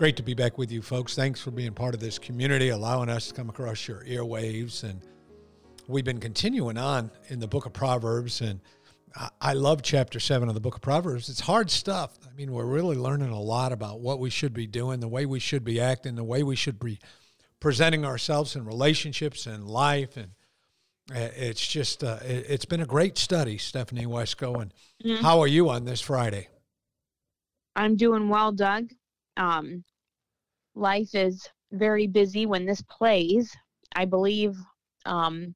Great 0.00 0.16
to 0.16 0.22
be 0.22 0.32
back 0.32 0.56
with 0.56 0.72
you, 0.72 0.80
folks. 0.80 1.14
Thanks 1.14 1.42
for 1.42 1.50
being 1.50 1.74
part 1.74 1.92
of 1.92 2.00
this 2.00 2.18
community, 2.18 2.70
allowing 2.70 3.10
us 3.10 3.28
to 3.28 3.34
come 3.34 3.50
across 3.50 3.86
your 3.86 4.02
airwaves. 4.04 4.82
And 4.82 4.98
we've 5.88 6.06
been 6.06 6.20
continuing 6.20 6.78
on 6.78 7.10
in 7.28 7.38
the 7.38 7.46
book 7.46 7.66
of 7.66 7.74
Proverbs. 7.74 8.40
And 8.40 8.60
I 9.42 9.52
love 9.52 9.82
chapter 9.82 10.18
seven 10.18 10.48
of 10.48 10.54
the 10.54 10.60
book 10.60 10.76
of 10.76 10.80
Proverbs. 10.80 11.28
It's 11.28 11.40
hard 11.40 11.70
stuff. 11.70 12.18
I 12.26 12.34
mean, 12.34 12.50
we're 12.50 12.64
really 12.64 12.96
learning 12.96 13.28
a 13.28 13.38
lot 13.38 13.72
about 13.72 14.00
what 14.00 14.20
we 14.20 14.30
should 14.30 14.54
be 14.54 14.66
doing, 14.66 15.00
the 15.00 15.06
way 15.06 15.26
we 15.26 15.38
should 15.38 15.64
be 15.64 15.78
acting, 15.78 16.14
the 16.14 16.24
way 16.24 16.42
we 16.42 16.56
should 16.56 16.80
be 16.80 16.98
presenting 17.60 18.06
ourselves 18.06 18.56
in 18.56 18.64
relationships 18.64 19.44
and 19.44 19.68
life. 19.68 20.16
And 20.16 20.30
uh, 21.14 21.28
it's 21.36 21.68
just, 21.68 22.02
uh, 22.02 22.20
it's 22.22 22.64
been 22.64 22.80
a 22.80 22.86
great 22.86 23.18
study, 23.18 23.58
Stephanie 23.58 24.06
Wesco. 24.06 24.62
And 24.62 24.72
mm-hmm. 25.04 25.22
how 25.22 25.40
are 25.40 25.46
you 25.46 25.68
on 25.68 25.84
this 25.84 26.00
Friday? 26.00 26.48
I'm 27.76 27.96
doing 27.96 28.30
well, 28.30 28.50
Doug. 28.50 28.92
Um, 29.36 29.84
life 30.80 31.14
is 31.14 31.48
very 31.70 32.06
busy 32.06 32.46
when 32.46 32.66
this 32.66 32.82
plays. 32.82 33.56
I 33.94 34.06
believe 34.06 34.56
um, 35.06 35.54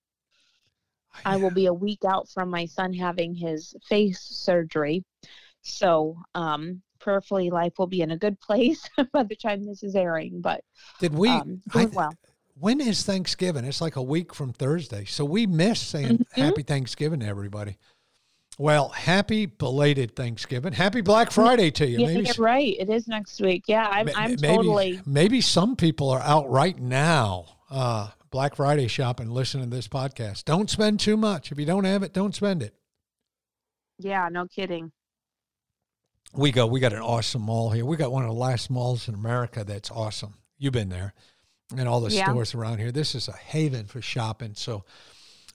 yeah. 1.16 1.20
I 1.24 1.36
will 1.36 1.50
be 1.50 1.66
a 1.66 1.74
week 1.74 2.04
out 2.06 2.28
from 2.28 2.50
my 2.50 2.66
son 2.66 2.92
having 2.92 3.34
his 3.34 3.74
face 3.88 4.20
surgery. 4.20 5.04
So, 5.62 6.16
um, 6.34 6.82
prayerfully, 7.00 7.50
life 7.50 7.72
will 7.78 7.86
be 7.86 8.02
in 8.02 8.10
a 8.10 8.18
good 8.18 8.38
place 8.40 8.88
by 9.12 9.22
the 9.22 9.36
time 9.36 9.64
this 9.64 9.82
is 9.82 9.96
airing. 9.96 10.40
But 10.40 10.62
did 11.00 11.14
we? 11.14 11.30
Um, 11.30 11.62
I, 11.72 11.86
well. 11.86 12.12
When 12.56 12.80
is 12.80 13.02
Thanksgiving? 13.02 13.64
It's 13.64 13.80
like 13.80 13.96
a 13.96 14.02
week 14.02 14.32
from 14.32 14.52
Thursday. 14.52 15.04
So 15.06 15.24
we 15.24 15.44
miss 15.44 15.80
saying 15.80 16.18
mm-hmm. 16.18 16.40
Happy 16.40 16.62
Thanksgiving 16.62 17.18
to 17.20 17.26
everybody. 17.26 17.78
Well, 18.58 18.90
happy 18.90 19.46
belated 19.46 20.14
Thanksgiving. 20.14 20.72
Happy 20.72 21.00
Black 21.00 21.32
Friday 21.32 21.72
to 21.72 21.86
you. 21.86 21.98
Yeah, 21.98 22.06
maybe, 22.06 22.26
you're 22.26 22.44
right. 22.44 22.76
It 22.78 22.88
is 22.88 23.08
next 23.08 23.40
week. 23.40 23.64
Yeah, 23.66 23.88
I'm, 23.88 24.08
I'm 24.14 24.36
maybe, 24.40 24.56
totally. 24.56 25.00
Maybe 25.04 25.40
some 25.40 25.74
people 25.74 26.08
are 26.10 26.20
out 26.20 26.48
right 26.48 26.78
now, 26.78 27.46
uh, 27.68 28.10
Black 28.30 28.54
Friday 28.54 28.86
shopping, 28.86 29.28
listening 29.30 29.70
to 29.70 29.76
this 29.76 29.88
podcast. 29.88 30.44
Don't 30.44 30.70
spend 30.70 31.00
too 31.00 31.16
much. 31.16 31.50
If 31.50 31.58
you 31.58 31.66
don't 31.66 31.84
have 31.84 32.04
it, 32.04 32.12
don't 32.12 32.34
spend 32.34 32.62
it. 32.62 32.74
Yeah, 33.98 34.28
no 34.30 34.46
kidding. 34.46 34.92
We 36.32 36.52
go. 36.52 36.66
We 36.66 36.80
got 36.80 36.92
an 36.92 37.00
awesome 37.00 37.42
mall 37.42 37.70
here. 37.70 37.84
We 37.84 37.96
got 37.96 38.12
one 38.12 38.22
of 38.24 38.28
the 38.28 38.34
last 38.34 38.70
malls 38.70 39.08
in 39.08 39.14
America 39.14 39.64
that's 39.64 39.90
awesome. 39.90 40.34
You've 40.58 40.72
been 40.72 40.88
there, 40.88 41.12
and 41.76 41.88
all 41.88 42.00
the 42.00 42.10
yeah. 42.10 42.28
stores 42.28 42.54
around 42.54 42.78
here. 42.78 42.92
This 42.92 43.14
is 43.14 43.28
a 43.28 43.32
haven 43.32 43.86
for 43.86 44.00
shopping. 44.00 44.54
So 44.54 44.84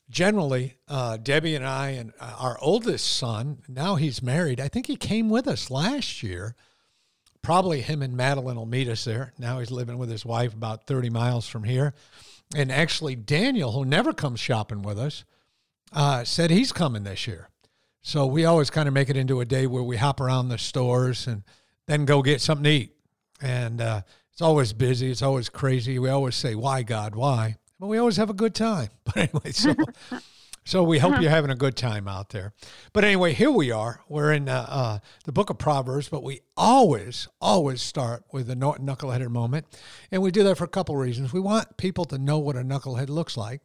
generally, 0.10 0.76
uh, 0.88 1.18
Debbie 1.18 1.56
and 1.56 1.66
I 1.66 1.92
and 1.92 2.14
uh, 2.20 2.36
our 2.40 2.58
oldest 2.62 3.18
son, 3.18 3.60
now 3.68 3.96
he's 3.96 4.22
married. 4.24 4.60
I 4.60 4.68
think 4.68 4.88
he 4.88 4.96
came 4.96 5.30
with 5.30 5.48
us 5.48 5.70
last 5.70 6.24
year. 6.24 6.56
Probably 7.42 7.82
him 7.82 8.02
and 8.02 8.18
Madeline 8.18 8.58
will 8.58 8.66
meet 8.66 8.90
us 8.90 9.06
there. 9.06 9.34
Now 9.38 9.60
he's 9.60 9.72
living 9.72 9.98
with 9.98 10.10
his 10.10 10.26
wife 10.26 10.54
about 10.54 10.88
30 10.88 11.10
miles 11.10 11.48
from 11.48 11.64
here. 11.64 11.94
And 12.56 12.72
actually, 12.72 13.16
Daniel, 13.16 13.72
who 13.72 13.86
never 13.86 14.12
comes 14.12 14.40
shopping 14.40 14.82
with 14.82 14.98
us, 14.98 15.24
uh, 15.94 16.24
said 16.24 16.50
he's 16.50 16.72
coming 16.72 17.04
this 17.04 17.28
year. 17.28 17.50
So 18.02 18.26
we 18.26 18.46
always 18.46 18.70
kind 18.70 18.88
of 18.88 18.94
make 18.94 19.10
it 19.10 19.18
into 19.18 19.40
a 19.40 19.46
day 19.46 19.68
where 19.68 19.84
we 19.84 19.98
hop 19.98 20.20
around 20.20 20.50
the 20.50 20.58
stores 20.58 21.28
and 21.28 21.44
then 21.86 22.06
go 22.06 22.22
get 22.22 22.42
something 22.42 22.64
to 22.64 22.70
eat. 22.70 22.96
And 23.42 23.82
uh, 23.82 24.02
it's 24.32 24.42
always 24.42 24.74
busy. 24.74 25.12
It's 25.12 25.22
always 25.22 25.50
crazy. 25.50 26.00
We 26.00 26.10
always 26.10 26.36
say, 26.36 26.56
Why, 26.56 26.82
God, 26.82 27.16
why? 27.16 27.58
But 27.80 27.88
we 27.88 27.98
always 27.98 28.18
have 28.18 28.30
a 28.30 28.34
good 28.34 28.56
time. 28.56 28.90
But 29.06 29.18
anyway, 29.18 29.52
so 29.52 29.76
so 30.70 30.84
we 30.84 31.00
hope 31.00 31.20
you're 31.20 31.32
having 31.32 31.50
a 31.50 31.56
good 31.56 31.76
time 31.76 32.08
out 32.08 32.30
there. 32.30 32.54
But 32.94 33.04
anyway, 33.04 33.34
here 33.34 33.50
we 33.50 33.72
are. 33.72 34.02
We're 34.08 34.34
in 34.34 34.48
uh, 34.48 34.66
uh, 34.70 35.00
the 35.26 35.32
book 35.32 35.50
of 35.50 35.58
Proverbs, 35.58 36.10
but 36.10 36.22
we 36.22 36.42
always, 36.56 37.28
always 37.42 37.82
start 37.82 38.24
with 38.32 38.46
the 38.46 38.56
knuckleheaded 38.56 39.30
moment, 39.30 39.66
and 40.12 40.22
we 40.22 40.30
do 40.30 40.44
that 40.44 40.60
for 40.60 40.66
a 40.66 40.68
couple 40.68 40.94
of 40.94 41.02
reasons. 41.02 41.34
We 41.34 41.40
want 41.40 41.78
people 41.78 42.06
to 42.06 42.20
know 42.20 42.38
what 42.38 42.56
a 42.56 42.62
knucklehead 42.62 43.10
looks 43.10 43.36
like, 43.36 43.62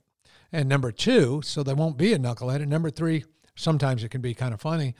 and 0.50 0.66
number 0.66 0.90
two, 0.92 1.42
so 1.44 1.62
they 1.62 1.74
won't 1.74 1.98
be 1.98 2.14
a 2.14 2.18
knucklehead, 2.18 2.62
and 2.62 2.70
number 2.70 2.88
three, 2.88 3.24
sometimes 3.54 4.02
it 4.02 4.08
can 4.08 4.22
be 4.22 4.32
kind 4.32 4.54
of 4.54 4.62
funny. 4.62 4.94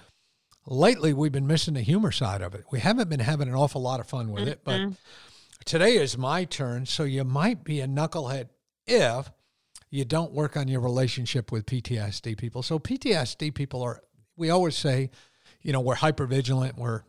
Lately, 0.67 1.15
we've 1.15 1.33
been 1.33 1.47
missing 1.47 1.73
the 1.73 1.81
humor 1.81 2.13
side 2.13 2.43
of 2.43 2.55
it. 2.55 2.65
We 2.71 2.81
haven't 2.81 3.09
been 3.09 3.21
having 3.21 3.49
an 3.49 3.55
awful 3.55 3.81
lot 3.81 4.01
of 4.01 4.07
fun 4.07 4.31
with 4.31 4.47
it, 4.47 4.61
but 4.63 4.79
today 5.65 5.95
is 5.97 6.19
my 6.19 6.45
turn, 6.45 6.85
so 6.85 7.05
you 7.05 7.25
might 7.25 7.65
be 7.65 7.81
a 7.81 7.87
knucklehead 7.87 8.49
if 8.87 9.31
you 9.91 10.05
don't 10.05 10.33
work 10.33 10.57
on 10.57 10.69
your 10.69 10.81
relationship 10.81 11.53
with 11.53 11.67
PTSD 11.67 12.37
people. 12.37 12.63
So 12.63 12.79
PTSD 12.79 13.55
people 13.55 13.83
are, 13.83 14.03
we 14.37 14.51
always 14.51 14.77
say, 14.77 15.11
you 15.63 15.73
know, 15.73 15.81
we're 15.81 15.95
hyper 15.95 16.27
vigilant, 16.27 16.77
we're 16.77 17.03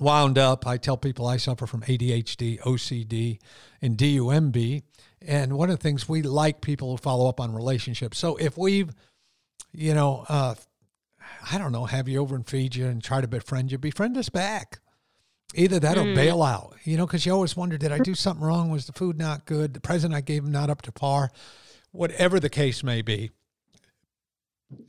wound 0.00 0.38
up. 0.38 0.66
I 0.66 0.76
tell 0.76 0.96
people 0.96 1.26
I 1.26 1.36
suffer 1.36 1.66
from 1.66 1.82
ADHD, 1.82 2.60
OCD, 2.60 3.38
and 3.80 3.96
DUMB. 3.96 4.82
And 5.22 5.56
one 5.56 5.70
of 5.70 5.78
the 5.78 5.82
things 5.82 6.08
we 6.08 6.22
like 6.22 6.60
people 6.60 6.90
who 6.90 6.96
follow 6.96 7.28
up 7.28 7.40
on 7.40 7.54
relationships. 7.54 8.18
So 8.18 8.36
if 8.36 8.58
we've, 8.58 8.92
you 9.72 9.94
know, 9.94 10.24
uh, 10.28 10.54
I 11.50 11.58
don't 11.58 11.72
know, 11.72 11.84
have 11.84 12.08
you 12.08 12.20
over 12.20 12.34
and 12.34 12.46
feed 12.46 12.74
you 12.74 12.86
and 12.86 13.02
try 13.02 13.20
to 13.20 13.28
befriend 13.28 13.72
you, 13.72 13.78
befriend 13.78 14.16
us 14.16 14.28
back. 14.28 14.80
Either 15.54 15.78
that 15.78 15.96
mm. 15.96 16.12
or 16.12 16.14
bail 16.14 16.42
out, 16.42 16.74
you 16.84 16.96
know, 16.96 17.06
because 17.06 17.24
you 17.24 17.32
always 17.32 17.56
wonder, 17.56 17.78
did 17.78 17.92
I 17.92 17.98
do 17.98 18.14
something 18.14 18.44
wrong? 18.44 18.70
Was 18.70 18.86
the 18.86 18.92
food 18.92 19.18
not 19.18 19.46
good? 19.46 19.74
The 19.74 19.80
present 19.80 20.14
I 20.14 20.20
gave 20.20 20.44
him 20.44 20.52
not 20.52 20.70
up 20.70 20.82
to 20.82 20.92
par? 20.92 21.30
Whatever 21.92 22.40
the 22.40 22.50
case 22.50 22.82
may 22.82 23.02
be. 23.02 23.30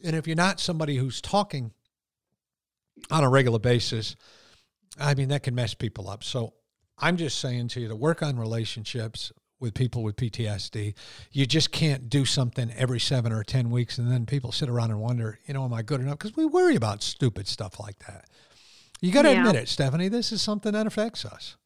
And 0.03 0.15
if 0.15 0.25
you're 0.25 0.35
not 0.35 0.59
somebody 0.59 0.97
who's 0.97 1.21
talking 1.21 1.71
on 3.11 3.23
a 3.23 3.29
regular 3.29 3.59
basis, 3.59 4.15
I 4.99 5.13
mean, 5.13 5.29
that 5.29 5.43
can 5.43 5.53
mess 5.53 5.73
people 5.73 6.09
up. 6.09 6.23
So 6.23 6.53
I'm 6.97 7.17
just 7.17 7.39
saying 7.39 7.67
to 7.69 7.81
you 7.81 7.87
to 7.87 7.95
work 7.95 8.23
on 8.23 8.37
relationships 8.37 9.31
with 9.59 9.73
people 9.73 10.03
with 10.03 10.15
PTSD. 10.15 10.93
You 11.31 11.45
just 11.45 11.71
can't 11.71 12.09
do 12.09 12.25
something 12.25 12.71
every 12.75 12.99
seven 12.99 13.31
or 13.31 13.43
10 13.43 13.69
weeks 13.71 13.97
and 13.97 14.11
then 14.11 14.25
people 14.25 14.51
sit 14.51 14.69
around 14.69 14.91
and 14.91 14.99
wonder, 14.99 15.39
you 15.45 15.53
know, 15.53 15.63
am 15.63 15.73
I 15.73 15.81
good 15.81 16.01
enough? 16.01 16.17
Because 16.17 16.35
we 16.35 16.45
worry 16.45 16.75
about 16.75 17.03
stupid 17.03 17.47
stuff 17.47 17.79
like 17.79 17.99
that. 17.99 18.25
You 19.01 19.11
got 19.11 19.23
to 19.23 19.31
yeah. 19.31 19.39
admit 19.39 19.55
it, 19.55 19.69
Stephanie. 19.69 20.07
This 20.07 20.31
is 20.31 20.41
something 20.41 20.71
that 20.71 20.87
affects 20.87 21.25
us. 21.25 21.57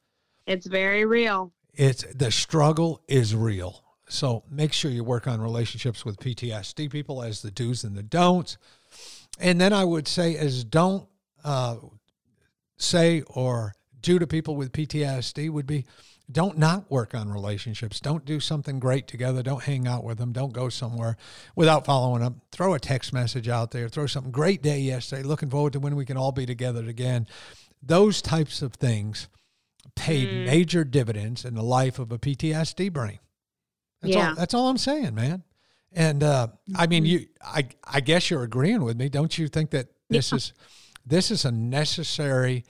It's 0.46 0.68
very 0.68 1.06
real. 1.06 1.52
It's 1.74 2.04
the 2.14 2.32
struggle 2.32 3.02
is 3.08 3.36
real. 3.36 3.84
So 4.10 4.44
make 4.50 4.74
sure 4.74 4.90
you 4.90 5.04
work 5.04 5.28
on 5.28 5.40
relationships 5.40 6.04
with 6.04 6.18
PTSD 6.20 6.90
people 6.92 7.22
as 7.22 7.42
the 7.42 7.52
do's 7.52 7.84
and 7.84 7.96
the 7.96 8.04
don'ts. 8.04 8.58
And 9.40 9.62
then 9.62 9.72
I 9.72 9.86
would 9.86 10.08
say 10.08 10.36
as 10.36 10.64
don't 10.64 11.08
uh, 11.44 11.76
say 12.78 13.22
or 13.28 13.76
do 14.02 14.18
to 14.18 14.26
people 14.26 14.56
with 14.56 14.72
PTSD 14.72 15.50
would 15.52 15.68
be 15.68 15.86
don't 16.32 16.58
not 16.58 16.90
work 16.92 17.16
on 17.16 17.30
relationships. 17.30 18.00
Don't 18.00 18.24
do 18.24 18.40
something 18.40 18.80
great 18.80 19.08
together. 19.08 19.42
Don't 19.42 19.64
hang 19.64 19.88
out 19.88 20.04
with 20.04 20.20
them. 20.20 20.32
Don't 20.32 20.54
go 20.54 20.70
somewhere 20.70 21.18
without 21.56 21.86
following 21.86 22.22
up. 22.22 22.34
Throw 22.52 22.74
a 22.74 22.80
text 22.80 23.14
message 23.14 23.50
out 23.50 23.72
there. 23.72 23.90
Throw 23.90 24.06
something 24.06 24.32
great 24.32 24.62
day 24.62 24.80
yesterday. 24.80 25.24
Looking 25.24 25.50
forward 25.50 25.74
to 25.74 25.80
when 25.80 25.96
we 25.96 26.06
can 26.06 26.18
all 26.18 26.32
be 26.32 26.46
together 26.46 26.86
again. 26.86 27.28
Those 27.82 28.22
types 28.22 28.62
of 28.62 28.74
things 28.74 29.28
pay 29.96 30.26
mm. 30.26 30.46
major 30.46 30.84
dividends 30.84 31.46
in 31.46 31.56
the 31.56 31.64
life 31.64 31.98
of 31.98 32.12
a 32.12 32.20
PTSD 32.20 32.94
brain. 32.94 33.20
That's 34.02 34.14
yeah. 34.14 34.30
all 34.30 34.36
that's 34.36 34.54
all 34.54 34.70
I'm 34.70 34.78
saying, 34.78 35.16
man. 35.16 35.44
And 35.92 36.24
uh, 36.24 36.48
I 36.76 36.88
mean 36.88 37.04
mm-hmm. 37.04 37.12
you 37.12 37.26
I 37.44 37.68
I 37.84 38.02
guess 38.02 38.30
you're 38.30 38.44
agreeing 38.44 38.84
with 38.84 38.98
me. 38.98 39.10
Don't 39.10 39.36
you 39.38 39.48
think 39.48 39.72
that 39.72 39.88
this 40.10 40.32
yeah. 40.32 40.38
is 40.38 40.54
this 41.06 41.32
is 41.32 41.46
a 41.46 41.52
necessary 41.52 42.66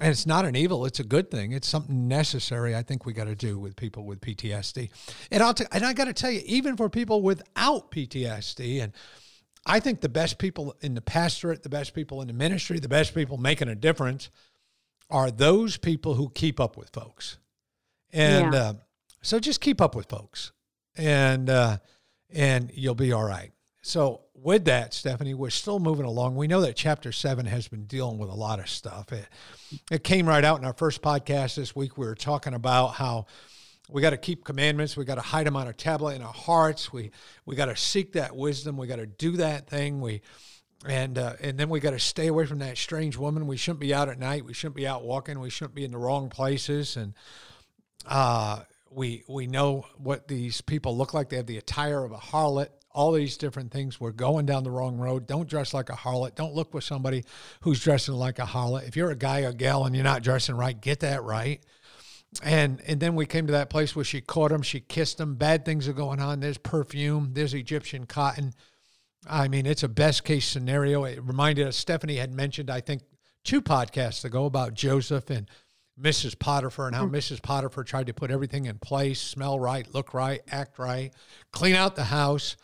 and 0.00 0.10
it's 0.10 0.26
not 0.26 0.44
an 0.44 0.56
evil 0.56 0.86
it's 0.86 1.00
a 1.00 1.04
good 1.04 1.30
thing 1.30 1.52
it's 1.52 1.68
something 1.68 2.08
necessary 2.08 2.74
i 2.74 2.82
think 2.82 3.06
we 3.06 3.12
got 3.12 3.24
to 3.24 3.34
do 3.34 3.58
with 3.58 3.76
people 3.76 4.04
with 4.04 4.20
ptsd 4.20 4.90
and 5.30 5.42
i'll 5.42 5.54
t- 5.54 5.64
and 5.72 5.84
i 5.84 5.92
got 5.92 6.06
to 6.06 6.12
tell 6.12 6.30
you 6.30 6.40
even 6.44 6.76
for 6.76 6.88
people 6.88 7.22
without 7.22 7.90
ptsd 7.90 8.82
and 8.82 8.92
I 9.66 9.80
think 9.80 10.00
the 10.00 10.08
best 10.08 10.38
people 10.38 10.74
in 10.80 10.94
the 10.94 11.00
pastorate, 11.00 11.62
the 11.62 11.68
best 11.68 11.94
people 11.94 12.22
in 12.22 12.28
the 12.28 12.34
ministry, 12.34 12.78
the 12.78 12.88
best 12.88 13.14
people 13.14 13.36
making 13.36 13.68
a 13.68 13.74
difference 13.74 14.30
are 15.10 15.30
those 15.30 15.76
people 15.76 16.14
who 16.14 16.30
keep 16.30 16.60
up 16.60 16.76
with 16.76 16.90
folks. 16.90 17.38
And 18.12 18.54
yeah. 18.54 18.60
uh, 18.60 18.72
so 19.22 19.38
just 19.38 19.60
keep 19.60 19.80
up 19.80 19.94
with 19.94 20.08
folks 20.08 20.52
and 20.96 21.50
uh, 21.50 21.78
and 22.30 22.70
you'll 22.74 22.94
be 22.94 23.12
all 23.12 23.24
right. 23.24 23.52
So 23.82 24.22
with 24.42 24.64
that, 24.64 24.94
Stephanie, 24.94 25.34
we're 25.34 25.50
still 25.50 25.78
moving 25.78 26.06
along. 26.06 26.36
We 26.36 26.46
know 26.46 26.62
that 26.62 26.76
chapter 26.76 27.12
seven 27.12 27.46
has 27.46 27.68
been 27.68 27.84
dealing 27.84 28.18
with 28.18 28.30
a 28.30 28.34
lot 28.34 28.58
of 28.58 28.68
stuff. 28.68 29.12
It, 29.12 29.26
it 29.90 30.04
came 30.04 30.26
right 30.26 30.44
out 30.44 30.58
in 30.58 30.64
our 30.64 30.72
first 30.72 31.02
podcast 31.02 31.56
this 31.56 31.76
week. 31.76 31.98
We 31.98 32.06
were 32.06 32.14
talking 32.14 32.54
about 32.54 32.94
how 32.94 33.26
we 33.88 34.02
got 34.02 34.10
to 34.10 34.16
keep 34.16 34.44
commandments. 34.44 34.96
We 34.96 35.04
got 35.04 35.16
to 35.16 35.20
hide 35.20 35.46
them 35.46 35.56
on 35.56 35.68
a 35.68 35.72
tablet 35.72 36.16
in 36.16 36.22
our 36.22 36.32
hearts. 36.32 36.92
We 36.92 37.10
we 37.44 37.56
got 37.56 37.66
to 37.66 37.76
seek 37.76 38.12
that 38.12 38.34
wisdom. 38.34 38.76
We 38.76 38.86
got 38.86 38.96
to 38.96 39.06
do 39.06 39.32
that 39.38 39.68
thing. 39.68 40.00
We 40.00 40.22
and 40.86 41.18
uh, 41.18 41.34
and 41.40 41.58
then 41.58 41.68
we 41.68 41.80
got 41.80 41.90
to 41.90 41.98
stay 41.98 42.28
away 42.28 42.46
from 42.46 42.60
that 42.60 42.78
strange 42.78 43.16
woman. 43.16 43.46
We 43.46 43.56
shouldn't 43.56 43.80
be 43.80 43.92
out 43.92 44.08
at 44.08 44.18
night. 44.18 44.44
We 44.44 44.54
shouldn't 44.54 44.76
be 44.76 44.86
out 44.86 45.04
walking. 45.04 45.40
We 45.40 45.50
shouldn't 45.50 45.74
be 45.74 45.84
in 45.84 45.90
the 45.90 45.98
wrong 45.98 46.30
places. 46.30 46.96
And 46.96 47.14
uh, 48.06 48.62
we 48.90 49.24
we 49.28 49.46
know 49.46 49.86
what 49.96 50.28
these 50.28 50.60
people 50.60 50.96
look 50.96 51.12
like. 51.12 51.28
They 51.28 51.36
have 51.36 51.46
the 51.46 51.58
attire 51.58 52.04
of 52.04 52.12
a 52.12 52.18
harlot. 52.18 52.68
All 52.92 53.12
these 53.12 53.36
different 53.36 53.70
things. 53.70 54.00
We're 54.00 54.10
going 54.10 54.46
down 54.46 54.64
the 54.64 54.70
wrong 54.70 54.98
road. 54.98 55.26
Don't 55.26 55.48
dress 55.48 55.72
like 55.72 55.90
a 55.90 55.94
harlot. 55.94 56.34
Don't 56.34 56.54
look 56.54 56.74
with 56.74 56.84
somebody 56.84 57.24
who's 57.60 57.82
dressing 57.82 58.14
like 58.14 58.38
a 58.38 58.44
harlot. 58.44 58.88
If 58.88 58.96
you're 58.96 59.10
a 59.10 59.16
guy 59.16 59.40
or 59.40 59.52
gal 59.52 59.84
and 59.84 59.94
you're 59.94 60.04
not 60.04 60.22
dressing 60.22 60.56
right, 60.56 60.78
get 60.78 61.00
that 61.00 61.22
right 61.22 61.64
and 62.42 62.80
and 62.86 63.00
then 63.00 63.14
we 63.14 63.26
came 63.26 63.46
to 63.46 63.52
that 63.52 63.70
place 63.70 63.96
where 63.96 64.04
she 64.04 64.20
caught 64.20 64.52
him 64.52 64.62
she 64.62 64.80
kissed 64.80 65.18
him 65.18 65.34
bad 65.34 65.64
things 65.64 65.88
are 65.88 65.92
going 65.92 66.20
on 66.20 66.40
there's 66.40 66.58
perfume 66.58 67.30
there's 67.32 67.54
egyptian 67.54 68.06
cotton 68.06 68.52
i 69.28 69.48
mean 69.48 69.66
it's 69.66 69.82
a 69.82 69.88
best 69.88 70.24
case 70.24 70.46
scenario 70.46 71.04
it 71.04 71.22
reminded 71.24 71.66
us 71.66 71.76
stephanie 71.76 72.16
had 72.16 72.32
mentioned 72.32 72.70
i 72.70 72.80
think 72.80 73.02
two 73.44 73.60
podcasts 73.60 74.24
ago 74.24 74.44
about 74.44 74.74
joseph 74.74 75.28
and 75.28 75.48
mrs 76.00 76.38
potiphar 76.38 76.86
and 76.86 76.94
how 76.94 77.04
mm-hmm. 77.04 77.16
mrs 77.16 77.42
potiphar 77.42 77.82
tried 77.82 78.06
to 78.06 78.14
put 78.14 78.30
everything 78.30 78.66
in 78.66 78.78
place 78.78 79.20
smell 79.20 79.58
right 79.58 79.92
look 79.92 80.14
right 80.14 80.40
act 80.50 80.78
right 80.78 81.12
clean 81.52 81.74
out 81.74 81.96
the 81.96 82.04
house 82.04 82.56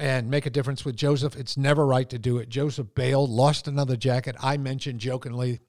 and 0.00 0.30
make 0.30 0.46
a 0.46 0.50
difference 0.50 0.84
with 0.84 0.96
joseph 0.96 1.36
it's 1.36 1.56
never 1.56 1.86
right 1.86 2.10
to 2.10 2.18
do 2.18 2.38
it 2.38 2.48
joseph 2.48 2.94
bailed 2.94 3.30
lost 3.30 3.68
another 3.68 3.96
jacket 3.96 4.34
i 4.40 4.56
mentioned 4.56 4.98
jokingly 4.98 5.60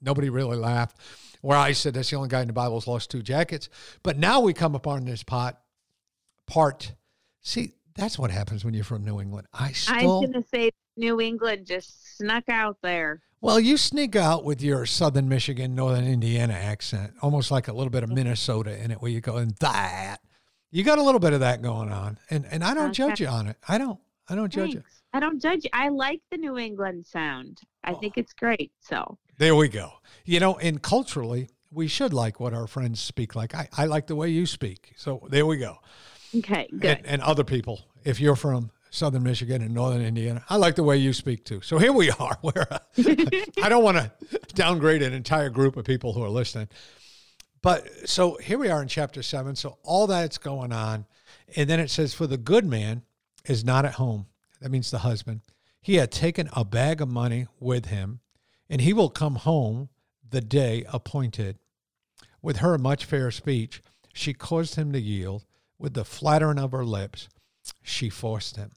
nobody 0.00 0.30
really 0.30 0.56
laughed 0.56 0.96
where 1.40 1.58
I 1.58 1.72
said 1.72 1.94
that's 1.94 2.10
the 2.10 2.16
only 2.16 2.28
guy 2.28 2.42
in 2.42 2.46
the 2.46 2.52
Bible 2.52 2.74
who's 2.74 2.86
lost 2.86 3.10
two 3.10 3.22
jackets. 3.22 3.68
But 4.02 4.18
now 4.18 4.40
we 4.40 4.52
come 4.52 4.74
upon 4.74 5.04
this 5.04 5.22
pot 5.22 5.60
part. 6.46 6.92
See, 7.40 7.74
that's 7.94 8.18
what 8.18 8.30
happens 8.30 8.64
when 8.64 8.74
you're 8.74 8.84
from 8.84 9.04
New 9.04 9.20
England. 9.20 9.46
I 9.52 9.72
still, 9.72 9.94
I 9.94 10.04
was 10.04 10.30
going 10.30 10.42
to 10.42 10.48
say 10.48 10.70
New 10.96 11.20
England 11.20 11.66
just 11.66 12.16
snuck 12.16 12.48
out 12.48 12.78
there. 12.82 13.22
Well, 13.40 13.58
you 13.58 13.78
sneak 13.78 14.16
out 14.16 14.44
with 14.44 14.60
your 14.60 14.84
Southern 14.84 15.28
Michigan, 15.28 15.74
Northern 15.74 16.06
Indiana 16.06 16.52
accent, 16.52 17.14
almost 17.22 17.50
like 17.50 17.68
a 17.68 17.72
little 17.72 17.90
bit 17.90 18.02
of 18.02 18.10
Minnesota 18.10 18.76
in 18.76 18.90
it, 18.90 19.00
where 19.00 19.10
you 19.10 19.22
go 19.22 19.36
and 19.36 19.52
that. 19.60 20.18
You 20.70 20.84
got 20.84 20.98
a 20.98 21.02
little 21.02 21.20
bit 21.20 21.32
of 21.32 21.40
that 21.40 21.62
going 21.62 21.90
on, 21.90 22.18
and 22.30 22.46
and 22.50 22.62
I 22.62 22.74
don't 22.74 22.86
okay. 22.86 22.92
judge 22.92 23.20
you 23.20 23.26
on 23.26 23.46
it. 23.48 23.56
I 23.66 23.78
don't. 23.78 23.98
I 24.28 24.36
don't 24.36 24.52
judge 24.52 24.74
Thanks. 24.74 25.02
you. 25.02 25.06
I 25.12 25.20
don't 25.20 25.42
judge 25.42 25.64
you. 25.64 25.70
I 25.72 25.88
like 25.88 26.20
the 26.30 26.36
New 26.36 26.56
England 26.56 27.04
sound. 27.04 27.60
I 27.82 27.92
oh. 27.92 27.98
think 27.98 28.14
it's 28.16 28.32
great. 28.32 28.70
So 28.80 29.18
there 29.38 29.56
we 29.56 29.68
go. 29.68 29.90
You 30.24 30.38
know, 30.38 30.56
and 30.58 30.80
culturally, 30.80 31.48
we 31.72 31.88
should 31.88 32.12
like 32.12 32.38
what 32.38 32.54
our 32.54 32.66
friends 32.66 33.00
speak 33.00 33.34
like. 33.34 33.54
I, 33.54 33.68
I 33.76 33.86
like 33.86 34.06
the 34.06 34.14
way 34.14 34.28
you 34.28 34.46
speak. 34.46 34.92
So 34.96 35.26
there 35.30 35.46
we 35.46 35.56
go. 35.56 35.78
Okay, 36.36 36.68
good. 36.70 36.98
And, 36.98 37.06
and 37.06 37.22
other 37.22 37.42
people, 37.42 37.80
if 38.04 38.20
you're 38.20 38.36
from 38.36 38.70
Southern 38.90 39.22
Michigan 39.22 39.62
and 39.62 39.74
Northern 39.74 40.02
Indiana, 40.02 40.44
I 40.48 40.56
like 40.56 40.76
the 40.76 40.84
way 40.84 40.96
you 40.96 41.12
speak 41.12 41.44
too. 41.44 41.60
So 41.60 41.78
here 41.78 41.92
we 41.92 42.10
are. 42.12 42.38
Where 42.42 42.72
uh, 42.72 42.78
I 43.62 43.68
don't 43.68 43.82
want 43.82 43.96
to 43.96 44.12
downgrade 44.54 45.02
an 45.02 45.12
entire 45.12 45.50
group 45.50 45.76
of 45.76 45.84
people 45.84 46.12
who 46.12 46.22
are 46.22 46.30
listening. 46.30 46.68
But 47.62 48.08
so 48.08 48.36
here 48.36 48.58
we 48.58 48.68
are 48.68 48.82
in 48.82 48.88
chapter 48.88 49.22
seven. 49.22 49.54
So 49.56 49.78
all 49.82 50.06
that's 50.06 50.38
going 50.38 50.72
on. 50.72 51.06
And 51.56 51.68
then 51.68 51.80
it 51.80 51.90
says, 51.90 52.14
For 52.14 52.26
the 52.26 52.38
good 52.38 52.64
man 52.64 53.02
is 53.44 53.64
not 53.64 53.84
at 53.84 53.94
home. 53.94 54.26
That 54.60 54.70
means 54.70 54.90
the 54.90 54.98
husband. 54.98 55.42
He 55.80 55.96
had 55.96 56.10
taken 56.10 56.48
a 56.52 56.64
bag 56.64 57.00
of 57.00 57.08
money 57.08 57.46
with 57.58 57.86
him 57.86 58.20
and 58.68 58.80
he 58.80 58.92
will 58.92 59.10
come 59.10 59.36
home 59.36 59.88
the 60.28 60.40
day 60.40 60.84
appointed. 60.92 61.58
With 62.42 62.58
her 62.58 62.78
much 62.78 63.04
fair 63.04 63.30
speech, 63.30 63.82
she 64.12 64.32
caused 64.32 64.76
him 64.76 64.92
to 64.92 65.00
yield. 65.00 65.44
With 65.78 65.94
the 65.94 66.04
flattering 66.04 66.58
of 66.58 66.72
her 66.72 66.84
lips, 66.84 67.28
she 67.82 68.10
forced 68.10 68.56
him. 68.56 68.70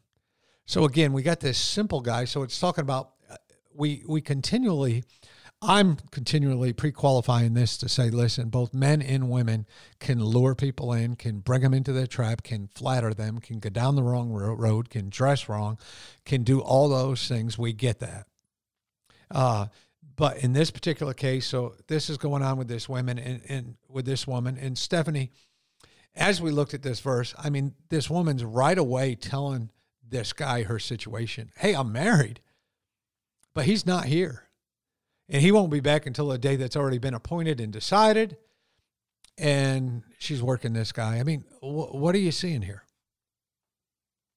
So 0.65 0.85
again, 0.85 1.11
we 1.11 1.21
got 1.21 1.41
this 1.41 1.57
simple 1.57 1.99
guy. 1.99 2.25
So 2.25 2.43
it's 2.43 2.59
talking 2.59 2.83
about 2.83 3.11
uh, 3.29 3.35
we 3.75 4.03
we 4.07 4.21
continually 4.21 5.03
I'm 5.65 5.97
continually 6.11 6.73
pre-qualifying 6.73 7.53
this 7.53 7.77
to 7.77 7.87
say, 7.87 8.09
listen, 8.09 8.49
both 8.49 8.73
men 8.73 9.01
and 9.01 9.29
women 9.29 9.65
can 9.99 10.21
lure 10.21 10.55
people 10.55 10.91
in, 10.91 11.15
can 11.15 11.39
bring 11.39 11.61
them 11.61 11.73
into 11.73 11.93
their 11.93 12.05
trap, 12.05 12.43
can 12.43 12.67
flatter 12.75 13.13
them, 13.13 13.39
can 13.39 13.59
go 13.59 13.69
down 13.69 13.95
the 13.95 14.03
wrong 14.03 14.31
road, 14.31 14.89
can 14.89 15.09
dress 15.09 15.47
wrong, 15.47 15.79
can 16.25 16.43
do 16.43 16.59
all 16.59 16.89
those 16.89 17.27
things. 17.27 17.57
We 17.57 17.71
get 17.71 17.99
that. 17.99 18.27
Uh, 19.31 19.67
but 20.15 20.37
in 20.43 20.51
this 20.53 20.69
particular 20.69 21.13
case, 21.13 21.47
so 21.47 21.75
this 21.87 22.09
is 22.09 22.17
going 22.17 22.43
on 22.43 22.57
with 22.57 22.67
this 22.67 22.89
woman 22.89 23.17
and, 23.17 23.41
and 23.47 23.75
with 23.87 24.05
this 24.05 24.27
woman 24.27 24.57
and 24.57 24.77
Stephanie. 24.77 25.31
As 26.15 26.39
we 26.41 26.51
looked 26.51 26.75
at 26.75 26.83
this 26.83 26.99
verse, 26.99 27.33
I 27.39 27.49
mean, 27.49 27.73
this 27.89 28.09
woman's 28.09 28.43
right 28.43 28.77
away 28.77 29.15
telling 29.15 29.71
this 30.07 30.33
guy 30.33 30.63
her 30.63 30.77
situation. 30.77 31.51
Hey, 31.57 31.73
I'm 31.73 31.91
married, 31.91 32.41
but 33.55 33.65
he's 33.65 33.85
not 33.85 34.05
here, 34.05 34.43
and 35.29 35.41
he 35.41 35.51
won't 35.51 35.71
be 35.71 35.79
back 35.79 36.05
until 36.05 36.31
a 36.31 36.37
day 36.37 36.55
that's 36.55 36.75
already 36.75 36.97
been 36.97 37.13
appointed 37.13 37.59
and 37.59 37.71
decided. 37.71 38.37
And 39.37 40.03
she's 40.19 40.43
working 40.43 40.73
this 40.73 40.91
guy. 40.91 41.17
I 41.17 41.23
mean, 41.23 41.43
wh- 41.59 41.95
what 41.95 42.13
are 42.13 42.19
you 42.19 42.31
seeing 42.31 42.61
here? 42.61 42.83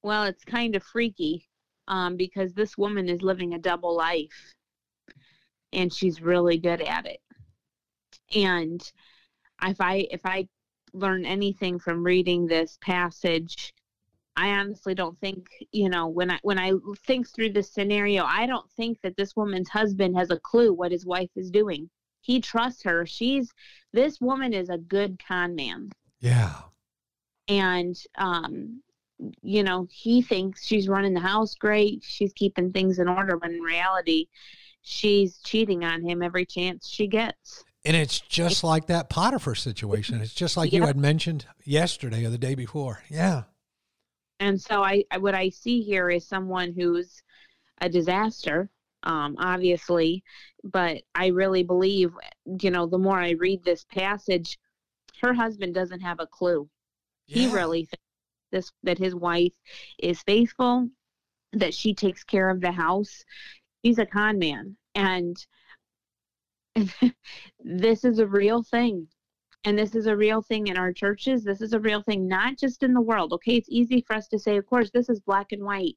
Well, 0.02 0.24
it's 0.24 0.44
kind 0.44 0.74
of 0.74 0.82
freaky 0.82 1.48
um, 1.88 2.16
because 2.16 2.54
this 2.54 2.78
woman 2.78 3.08
is 3.08 3.22
living 3.22 3.54
a 3.54 3.58
double 3.58 3.94
life 3.94 4.54
and 5.72 5.92
she's 5.92 6.22
really 6.22 6.58
good 6.58 6.80
at 6.80 7.06
it. 7.06 7.20
And 8.34 8.80
if 9.62 9.80
I 9.80 10.06
if 10.10 10.24
I 10.24 10.48
learn 10.93 11.26
anything 11.26 11.78
from 11.78 12.02
reading 12.02 12.46
this 12.46 12.78
passage, 12.81 13.74
I 14.36 14.50
honestly 14.50 14.94
don't 14.94 15.19
think, 15.19 15.48
you 15.72 15.88
know, 15.88 16.08
when 16.08 16.31
I 16.31 16.38
when 16.43 16.58
I 16.58 16.72
think 17.06 17.28
through 17.28 17.52
this 17.52 17.72
scenario, 17.72 18.24
I 18.24 18.46
don't 18.46 18.70
think 18.72 19.00
that 19.02 19.16
this 19.16 19.34
woman's 19.34 19.69
husband 19.69 20.16
has 20.16 20.31
a 20.31 20.38
clue 20.38 20.72
what 20.72 20.93
his 20.93 21.06
wife 21.06 21.31
is 21.36 21.50
doing. 21.50 21.88
He 22.20 22.40
trusts 22.40 22.82
her. 22.82 23.06
She's 23.06 23.52
this 23.93 24.20
woman 24.20 24.52
is 24.52 24.69
a 24.69 24.78
good 24.78 25.20
con 25.26 25.55
man. 25.55 25.90
Yeah. 26.20 26.55
And 27.48 27.96
um 28.19 28.82
you 29.43 29.62
know, 29.62 29.88
he 29.90 30.20
thinks 30.20 30.66
she's 30.66 30.88
running 30.88 31.14
the 31.14 31.20
house 31.20 31.55
great, 31.55 32.02
she's 32.05 32.34
keeping 32.34 32.70
things 32.70 32.98
in 32.98 33.08
order, 33.08 33.38
but 33.38 33.50
in 33.50 33.60
reality, 33.60 34.26
she's 34.82 35.38
cheating 35.38 35.84
on 35.84 36.02
him 36.02 36.22
every 36.22 36.44
chance 36.44 36.86
she 36.86 37.06
gets. 37.06 37.64
And 37.86 37.96
it's 37.96 38.20
just 38.20 38.62
like 38.64 38.88
that 38.88 39.08
Potiphar 39.08 39.55
situation. 39.55 40.20
It's 40.20 40.34
just 40.34 40.56
like 40.56 40.72
you 40.72 40.84
had 40.84 40.98
mentioned 40.98 41.46
yesterday 41.64 42.26
or 42.26 42.31
the 42.31 42.36
day 42.36 42.55
before. 42.55 43.02
Yeah. 43.08 43.44
And 44.40 44.60
so 44.60 44.82
I, 44.82 45.05
what 45.19 45.34
I 45.34 45.48
see 45.48 45.82
here 45.82 46.10
is 46.10 46.26
someone 46.26 46.74
who's 46.76 47.22
a 47.81 47.88
disaster, 47.88 48.70
um, 49.02 49.36
obviously, 49.38 50.22
but 50.64 51.02
I 51.14 51.28
really 51.28 51.62
believe, 51.62 52.12
you 52.60 52.70
know, 52.70 52.86
the 52.86 52.98
more 52.98 53.19
I 53.19 53.31
read 53.31 53.64
this 53.64 53.84
passage, 53.84 54.58
her 55.22 55.32
husband 55.32 55.74
doesn't 55.74 56.00
have 56.00 56.20
a 56.20 56.26
clue. 56.26 56.69
Yeah. 57.26 57.38
He 57.38 57.55
really 57.55 57.81
thinks 57.84 58.02
this 58.52 58.72
that 58.82 58.98
his 58.98 59.14
wife 59.14 59.52
is 59.98 60.22
faithful, 60.22 60.88
that 61.52 61.74
she 61.74 61.94
takes 61.94 62.22
care 62.24 62.50
of 62.50 62.60
the 62.60 62.72
house 62.72 63.24
he's 63.86 63.98
a 63.98 64.06
con 64.06 64.36
man 64.38 64.76
and 64.96 65.46
this 67.60 68.05
is 68.05 68.19
a 68.19 68.26
real 68.26 68.64
thing 68.64 69.06
and 69.65 69.79
this 69.79 69.94
is 69.94 70.06
a 70.06 70.17
real 70.17 70.43
thing 70.43 70.69
in 70.69 70.77
our 70.77 70.93
churches. 70.93 71.43
This 71.43 71.60
is 71.60 71.72
a 71.72 71.81
real 71.81 72.03
thing 72.03 72.29
not 72.29 72.56
just 72.58 72.82
in 72.82 72.94
the 72.94 73.01
world 73.01 73.32
okay? 73.32 73.56
It's 73.56 73.69
easy 73.70 74.03
for 74.06 74.15
us 74.15 74.29
to 74.29 74.39
say 74.39 74.56
of 74.56 74.67
course 74.67 74.91
this 74.93 75.08
is 75.08 75.20
black 75.20 75.53
and 75.53 75.65
white. 75.65 75.96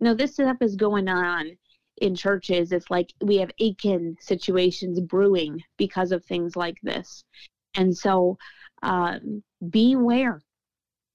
No 0.00 0.14
this 0.14 0.34
stuff 0.34 0.58
is 0.60 0.76
going 0.76 1.08
on 1.08 1.56
in 2.00 2.14
churches. 2.14 2.72
It's 2.72 2.90
like 2.90 3.12
we 3.22 3.36
have 3.36 3.50
Achan 3.60 4.16
situations 4.20 5.00
brewing 5.00 5.62
because 5.76 6.12
of 6.12 6.24
things 6.24 6.56
like 6.56 6.78
this. 6.82 7.24
And 7.74 7.96
so 7.96 8.38
um, 8.82 9.42
beware 9.68 10.40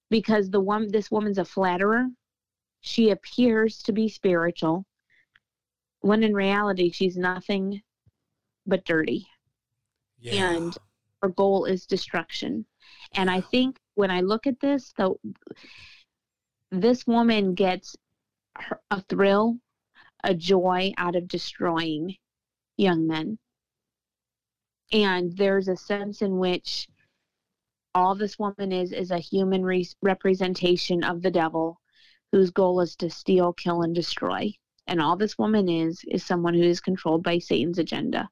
because 0.09 0.49
the 0.49 0.59
one 0.59 0.91
this 0.91 1.11
woman's 1.11 1.37
a 1.37 1.45
flatterer. 1.45 2.07
She 2.81 3.09
appears 3.09 3.81
to 3.83 3.91
be 3.91 4.09
spiritual 4.09 4.85
when 6.01 6.23
in 6.23 6.33
reality 6.33 6.91
she's 6.91 7.17
nothing 7.17 7.81
but 8.67 8.85
dirty. 8.85 9.27
Yeah. 10.19 10.51
and 10.51 10.77
her 11.25 11.29
goal 11.29 11.65
is 11.65 11.85
destruction 11.85 12.65
and 13.15 13.29
i 13.29 13.41
think 13.41 13.79
when 13.95 14.11
i 14.11 14.21
look 14.21 14.45
at 14.45 14.59
this 14.59 14.93
though 14.97 15.19
this 16.71 17.05
woman 17.07 17.53
gets 17.53 17.95
a 18.91 19.01
thrill, 19.01 19.57
a 20.23 20.33
joy 20.33 20.93
out 20.97 21.15
of 21.15 21.27
destroying 21.27 22.15
young 22.77 23.07
men. 23.07 23.37
And 24.91 25.35
there's 25.35 25.67
a 25.67 25.77
sense 25.77 26.21
in 26.21 26.37
which 26.37 26.87
all 27.93 28.15
this 28.15 28.37
woman 28.37 28.71
is 28.71 28.91
is 28.91 29.11
a 29.11 29.19
human 29.19 29.63
re- 29.63 29.87
representation 30.01 31.03
of 31.03 31.21
the 31.21 31.31
devil 31.31 31.79
whose 32.31 32.51
goal 32.51 32.81
is 32.81 32.95
to 32.97 33.09
steal, 33.09 33.53
kill, 33.53 33.81
and 33.81 33.95
destroy. 33.95 34.51
And 34.87 35.01
all 35.01 35.15
this 35.15 35.37
woman 35.37 35.69
is 35.69 36.03
is 36.07 36.25
someone 36.25 36.53
who 36.53 36.63
is 36.63 36.81
controlled 36.81 37.23
by 37.23 37.39
Satan's 37.39 37.79
agenda. 37.79 38.29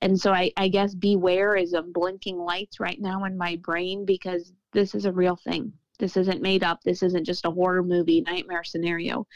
And 0.00 0.20
so 0.20 0.32
I, 0.32 0.52
I 0.56 0.68
guess 0.68 0.94
beware 0.94 1.56
is 1.56 1.72
a 1.72 1.82
blinking 1.82 2.38
lights 2.38 2.80
right 2.80 3.00
now 3.00 3.24
in 3.24 3.36
my 3.36 3.56
brain 3.56 4.04
because 4.04 4.52
this 4.72 4.94
is 4.94 5.04
a 5.06 5.12
real 5.12 5.36
thing. 5.36 5.72
This 5.98 6.16
isn't 6.16 6.42
made 6.42 6.62
up. 6.62 6.82
This 6.82 7.02
isn't 7.02 7.24
just 7.24 7.46
a 7.46 7.50
horror 7.50 7.82
movie 7.82 8.20
nightmare 8.20 8.64
scenario. 8.64 9.26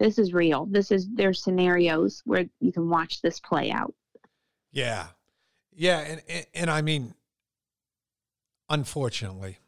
This 0.00 0.18
is 0.18 0.32
real. 0.32 0.66
This 0.66 0.90
is 0.90 1.08
there's 1.12 1.42
scenarios 1.42 2.22
where 2.24 2.46
you 2.60 2.72
can 2.72 2.88
watch 2.88 3.22
this 3.22 3.38
play 3.38 3.70
out. 3.70 3.94
Yeah. 4.72 5.06
Yeah, 5.76 6.00
and 6.00 6.22
and, 6.28 6.46
and 6.54 6.70
I 6.70 6.82
mean 6.82 7.14
unfortunately, 8.68 9.58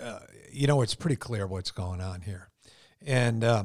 uh, 0.00 0.20
you 0.50 0.66
know, 0.66 0.82
it's 0.82 0.94
pretty 0.94 1.16
clear 1.16 1.46
what's 1.46 1.70
going 1.70 2.00
on 2.00 2.22
here. 2.22 2.48
And 3.04 3.44
uh, 3.44 3.64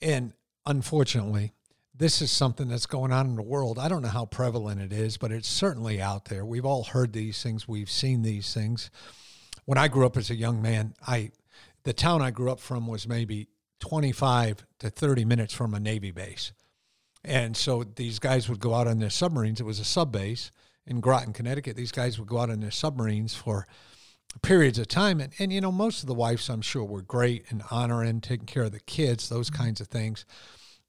and 0.00 0.32
unfortunately, 0.66 1.52
this 1.98 2.22
is 2.22 2.30
something 2.30 2.68
that's 2.68 2.86
going 2.86 3.12
on 3.12 3.26
in 3.26 3.36
the 3.36 3.42
world. 3.42 3.78
I 3.78 3.88
don't 3.88 4.02
know 4.02 4.08
how 4.08 4.24
prevalent 4.24 4.80
it 4.80 4.92
is, 4.92 5.16
but 5.16 5.32
it's 5.32 5.48
certainly 5.48 6.00
out 6.00 6.26
there. 6.26 6.44
We've 6.44 6.64
all 6.64 6.84
heard 6.84 7.12
these 7.12 7.42
things. 7.42 7.66
We've 7.66 7.90
seen 7.90 8.22
these 8.22 8.54
things. 8.54 8.90
When 9.64 9.78
I 9.78 9.88
grew 9.88 10.06
up 10.06 10.16
as 10.16 10.30
a 10.30 10.36
young 10.36 10.62
man, 10.62 10.94
I 11.06 11.32
the 11.84 11.92
town 11.92 12.22
I 12.22 12.30
grew 12.30 12.50
up 12.50 12.60
from 12.60 12.86
was 12.86 13.08
maybe 13.08 13.48
25 13.80 14.64
to 14.80 14.90
30 14.90 15.24
minutes 15.24 15.54
from 15.54 15.74
a 15.74 15.80
Navy 15.80 16.10
base. 16.10 16.52
And 17.24 17.56
so 17.56 17.84
these 17.84 18.18
guys 18.18 18.48
would 18.48 18.60
go 18.60 18.74
out 18.74 18.86
on 18.86 18.98
their 18.98 19.10
submarines. 19.10 19.60
It 19.60 19.64
was 19.64 19.80
a 19.80 19.84
sub 19.84 20.12
base 20.12 20.50
in 20.86 21.00
Groton, 21.00 21.32
Connecticut. 21.32 21.76
These 21.76 21.92
guys 21.92 22.18
would 22.18 22.28
go 22.28 22.38
out 22.38 22.50
on 22.50 22.60
their 22.60 22.70
submarines 22.70 23.34
for 23.34 23.66
periods 24.42 24.78
of 24.78 24.88
time. 24.88 25.20
And, 25.20 25.32
and, 25.38 25.52
you 25.52 25.60
know, 25.60 25.72
most 25.72 26.02
of 26.02 26.06
the 26.06 26.14
wives, 26.14 26.48
I'm 26.48 26.62
sure, 26.62 26.84
were 26.84 27.02
great 27.02 27.44
and 27.50 27.62
honoring, 27.70 28.20
taking 28.20 28.46
care 28.46 28.64
of 28.64 28.72
the 28.72 28.80
kids, 28.80 29.28
those 29.28 29.50
kinds 29.50 29.80
of 29.80 29.88
things. 29.88 30.24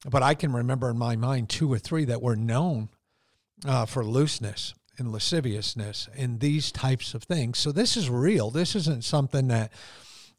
But 0.05 0.23
I 0.23 0.33
can 0.33 0.53
remember 0.53 0.89
in 0.89 0.97
my 0.97 1.15
mind 1.15 1.49
two 1.49 1.71
or 1.71 1.79
three 1.79 2.05
that 2.05 2.21
were 2.21 2.35
known 2.35 2.89
uh, 3.65 3.85
for 3.85 4.05
looseness 4.05 4.73
and 4.97 5.11
lasciviousness 5.11 6.07
and 6.17 6.39
these 6.39 6.71
types 6.71 7.13
of 7.13 7.23
things. 7.23 7.57
So 7.57 7.71
this 7.71 7.97
is 7.97 8.09
real. 8.09 8.51
This 8.51 8.75
isn't 8.75 9.03
something 9.03 9.47
that, 9.47 9.71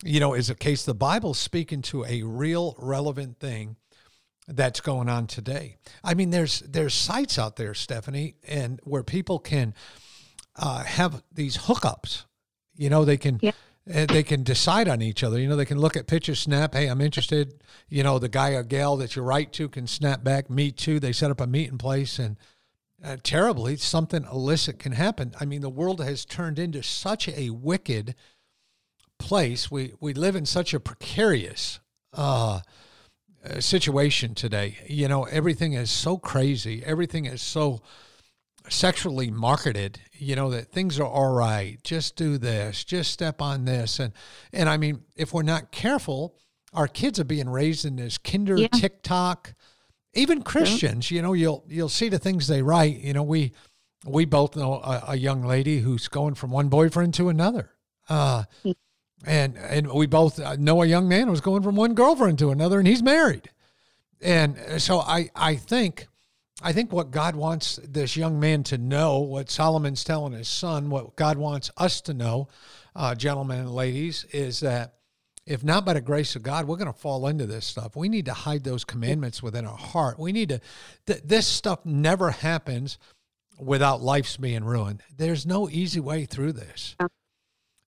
you 0.05 0.21
know, 0.21 0.35
is 0.35 0.51
a 0.51 0.55
case. 0.55 0.85
The 0.85 0.95
Bible's 0.95 1.39
speaking 1.39 1.83
to 1.83 2.05
a 2.05 2.23
real 2.23 2.75
relevant 2.79 3.39
thing 3.39 3.77
that's 4.49 4.81
going 4.81 5.09
on 5.09 5.27
today. 5.27 5.77
I 6.03 6.15
mean, 6.15 6.31
there's 6.31 6.61
there's 6.61 6.95
sites 6.95 7.39
out 7.39 7.57
there, 7.57 7.75
Stephanie, 7.75 8.35
and 8.47 8.81
where 8.83 9.03
people 9.03 9.39
can 9.39 9.75
uh, 10.57 10.83
have 10.85 11.23
these 11.33 11.57
hookups. 11.57 12.25
You 12.77 12.91
know, 12.91 13.05
they 13.05 13.17
can 13.17 13.39
yeah. 13.43 13.53
Uh, 13.93 14.07
they 14.07 14.23
can 14.23 14.43
decide 14.43 14.89
on 14.89 15.01
each 15.03 15.25
other. 15.25 15.41
You 15.41 15.49
know, 15.49 15.57
they 15.57 15.65
can 15.65 15.79
look 15.79 15.97
at 15.97 16.07
pictures, 16.07 16.41
snap. 16.41 16.75
Hey, 16.75 16.87
I'm 16.87 17.01
interested. 17.01 17.63
You 17.89 18.03
know, 18.03 18.19
the 18.19 18.29
guy 18.29 18.51
or 18.51 18.63
gal 18.63 18.97
that 18.99 19.17
you 19.17 19.23
write 19.23 19.53
to 19.55 19.69
can 19.69 19.87
snap 19.87 20.23
back. 20.23 20.51
Me 20.51 20.71
too. 20.71 21.01
They 21.01 21.13
set 21.13 21.31
up 21.31 21.41
a 21.41 21.47
meeting 21.47 21.79
place, 21.79 22.19
and 22.19 22.37
uh, 23.03 23.17
terribly, 23.23 23.77
something 23.77 24.25
illicit 24.25 24.79
can 24.79 24.93
happen. 24.93 25.33
I 25.41 25.45
mean, 25.45 25.63
the 25.63 25.71
world 25.71 26.01
has 26.03 26.25
turned 26.25 26.59
into 26.59 26.83
such 26.83 27.29
a 27.29 27.51
wicked 27.51 28.15
place. 29.19 29.71
We 29.71 29.95
we 30.01 30.13
live 30.15 30.37
in 30.37 30.47
such 30.47 30.75
a 30.75 30.81
precarious 30.81 31.81
uh 32.13 32.61
situation 33.59 34.35
today. 34.35 34.79
You 34.87 35.09
know, 35.09 35.25
everything 35.25 35.73
is 35.73 35.91
so 35.91 36.19
crazy. 36.19 36.83
Everything 36.85 37.25
is 37.25 37.41
so 37.41 37.81
sexually 38.69 39.31
marketed, 39.31 40.01
you 40.13 40.37
know, 40.37 40.51
that 40.51 40.73
things 40.73 41.01
are 41.01 41.07
all 41.07 41.33
right, 41.33 41.83
just 41.83 42.17
do 42.17 42.39
this, 42.39 42.85
just 42.85 43.11
step 43.11 43.41
on 43.41 43.65
this. 43.65 43.99
And 43.99 44.13
and 44.53 44.69
I 44.69 44.77
mean, 44.77 45.03
if 45.17 45.33
we're 45.33 45.43
not 45.43 45.73
careful, 45.73 46.37
our 46.73 46.89
kids 46.89 47.19
are 47.19 47.25
being 47.25 47.49
raised 47.49 47.85
in 47.85 47.97
this 47.97 48.19
kinder 48.19 48.57
yeah. 48.57 48.69
TikTok. 48.69 49.55
Even 50.13 50.43
Christians, 50.43 51.11
you 51.11 51.23
know, 51.23 51.33
you'll 51.33 51.65
you'll 51.69 51.89
see 51.89 52.09
the 52.09 52.19
things 52.19 52.47
they 52.47 52.63
write. 52.63 52.99
You 52.99 53.13
know, 53.13 53.23
we 53.23 53.53
we 54.05 54.25
both 54.25 54.57
know 54.57 54.75
a, 54.75 55.05
a 55.09 55.17
young 55.17 55.43
lady 55.43 55.79
who's 55.79 56.09
going 56.09 56.35
from 56.35 56.51
one 56.51 56.69
boyfriend 56.69 57.15
to 57.15 57.29
another. 57.29 57.71
Uh, 58.09 58.45
hmm. 58.63 58.73
and 59.25 59.57
and 59.57 59.93
we 59.93 60.07
both 60.07 60.39
know 60.59 60.83
a 60.83 60.87
young 60.87 61.09
man 61.09 61.29
who's 61.29 61.41
going 61.41 61.63
from 61.63 61.77
one 61.77 61.95
girlfriend 61.95 62.39
to 62.41 62.51
another, 62.51 62.79
and 62.79 62.89
he's 62.89 63.03
married. 63.03 63.51
And 64.21 64.57
so 64.79 64.99
I 64.99 65.31
I 65.35 65.57
think 65.57 66.09
I 66.63 66.73
think 66.73 66.93
what 66.93 67.11
God 67.11 67.37
wants 67.37 67.79
this 67.83 68.17
young 68.17 68.39
man 68.39 68.63
to 68.65 68.79
know, 68.79 69.21
what 69.21 69.51
Solomon's 69.51 70.05
telling 70.05 70.33
his 70.33 70.49
son, 70.49 70.91
what 70.91 71.17
God 71.17 71.39
wants 71.39 71.71
us 71.77 72.01
to 72.03 72.15
know, 72.15 72.49
uh, 72.95 73.15
gentlemen 73.15 73.61
and 73.61 73.75
ladies, 73.75 74.25
is 74.33 74.61
that 74.61 74.95
if 75.47 75.65
not 75.65 75.85
by 75.85 75.95
the 75.95 76.01
grace 76.01 76.37
of 76.37 76.43
God, 76.43 76.69
we're 76.69 76.77
going 76.77 76.93
to 76.93 76.99
fall 76.99 77.27
into 77.27 77.47
this 77.47 77.65
stuff. 77.65 77.97
We 77.97 78.09
need 78.09 78.27
to 78.27 78.35
hide 78.35 78.63
those 78.63 78.85
commandments 78.85 79.43
within 79.43 79.67
our 79.67 79.77
heart. 79.77 80.19
We 80.19 80.33
need 80.33 80.51
to, 80.51 80.61
th- 81.07 81.23
this 81.25 81.47
stuff 81.47 81.85
never 81.85 82.31
happens 82.31 82.99
without 83.59 84.03
lives 84.03 84.37
being 84.37 84.65
ruined. 84.65 85.03
There's 85.17 85.47
no 85.47 85.69
easy 85.69 86.01
way 86.01 86.27
through 86.27 86.53
this. 86.53 86.95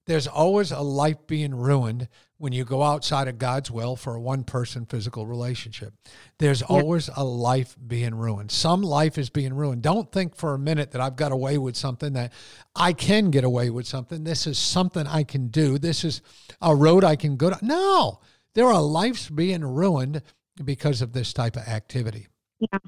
There's 0.05 0.27
always 0.27 0.71
a 0.71 0.81
life 0.81 1.27
being 1.27 1.55
ruined 1.55 2.09
when 2.37 2.51
you 2.51 2.65
go 2.65 2.83
outside 2.83 3.29
of 3.29 3.37
God's 3.37 3.71
will 3.71 3.95
for 3.95 4.15
a 4.15 4.21
one 4.21 4.43
person 4.43 4.85
physical 4.85 5.25
relationship. 5.25 5.93
There's 6.39 6.59
yeah. 6.61 6.67
always 6.67 7.09
a 7.15 7.23
life 7.23 7.77
being 7.87 8.15
ruined. 8.15 8.51
Some 8.51 8.81
life 8.81 9.17
is 9.17 9.29
being 9.29 9.53
ruined. 9.53 9.81
Don't 9.81 10.11
think 10.11 10.35
for 10.35 10.53
a 10.53 10.59
minute 10.59 10.91
that 10.91 11.01
I've 11.01 11.15
got 11.15 11.31
away 11.31 11.57
with 11.57 11.77
something, 11.77 12.13
that 12.13 12.33
I 12.75 12.91
can 12.91 13.31
get 13.31 13.45
away 13.45 13.69
with 13.69 13.87
something. 13.87 14.25
This 14.25 14.45
is 14.45 14.57
something 14.57 15.07
I 15.07 15.23
can 15.23 15.47
do. 15.47 15.77
This 15.77 16.03
is 16.03 16.21
a 16.61 16.75
road 16.75 17.05
I 17.05 17.15
can 17.15 17.37
go 17.37 17.49
to. 17.51 17.65
No, 17.65 18.19
there 18.55 18.67
are 18.67 18.81
lives 18.81 19.29
being 19.29 19.63
ruined 19.63 20.21
because 20.63 21.01
of 21.01 21.13
this 21.13 21.31
type 21.31 21.55
of 21.55 21.67
activity. 21.67 22.27
Yeah. 22.59 22.79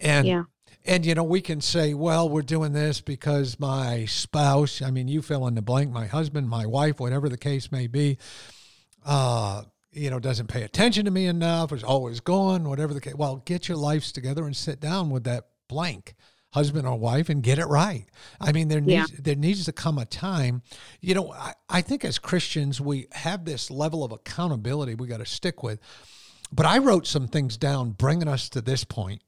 And 0.00 0.26
yeah. 0.26 0.42
And 0.84 1.06
you 1.06 1.14
know, 1.14 1.24
we 1.24 1.40
can 1.40 1.60
say, 1.60 1.94
well, 1.94 2.28
we're 2.28 2.42
doing 2.42 2.72
this 2.72 3.00
because 3.00 3.58
my 3.58 4.04
spouse, 4.04 4.82
I 4.82 4.90
mean, 4.90 5.08
you 5.08 5.22
fill 5.22 5.46
in 5.46 5.54
the 5.54 5.62
blank, 5.62 5.90
my 5.90 6.06
husband, 6.06 6.48
my 6.48 6.66
wife, 6.66 7.00
whatever 7.00 7.28
the 7.28 7.38
case 7.38 7.72
may 7.72 7.86
be, 7.86 8.18
uh, 9.06 9.62
you 9.92 10.10
know, 10.10 10.18
doesn't 10.18 10.48
pay 10.48 10.62
attention 10.62 11.06
to 11.06 11.10
me 11.10 11.26
enough, 11.26 11.72
is 11.72 11.82
always 11.84 12.20
gone, 12.20 12.68
whatever 12.68 12.92
the 12.92 13.00
case. 13.00 13.14
Well, 13.14 13.36
get 13.46 13.66
your 13.66 13.78
lives 13.78 14.12
together 14.12 14.44
and 14.44 14.54
sit 14.54 14.78
down 14.80 15.08
with 15.08 15.24
that 15.24 15.46
blank 15.68 16.14
husband 16.52 16.86
or 16.86 16.98
wife 16.98 17.28
and 17.28 17.42
get 17.42 17.58
it 17.58 17.66
right. 17.66 18.06
I 18.40 18.52
mean, 18.52 18.68
there 18.68 18.80
needs 18.80 19.10
there 19.12 19.34
needs 19.34 19.64
to 19.64 19.72
come 19.72 19.98
a 19.98 20.04
time. 20.04 20.62
You 21.00 21.14
know, 21.14 21.32
I, 21.32 21.54
I 21.68 21.80
think 21.80 22.04
as 22.04 22.18
Christians 22.18 22.80
we 22.80 23.08
have 23.12 23.44
this 23.44 23.70
level 23.70 24.04
of 24.04 24.12
accountability 24.12 24.94
we 24.94 25.06
got 25.06 25.18
to 25.18 25.26
stick 25.26 25.62
with. 25.62 25.80
But 26.52 26.66
I 26.66 26.78
wrote 26.78 27.06
some 27.06 27.26
things 27.26 27.56
down 27.56 27.92
bringing 27.92 28.28
us 28.28 28.48
to 28.50 28.60
this 28.60 28.84
point 28.84 29.22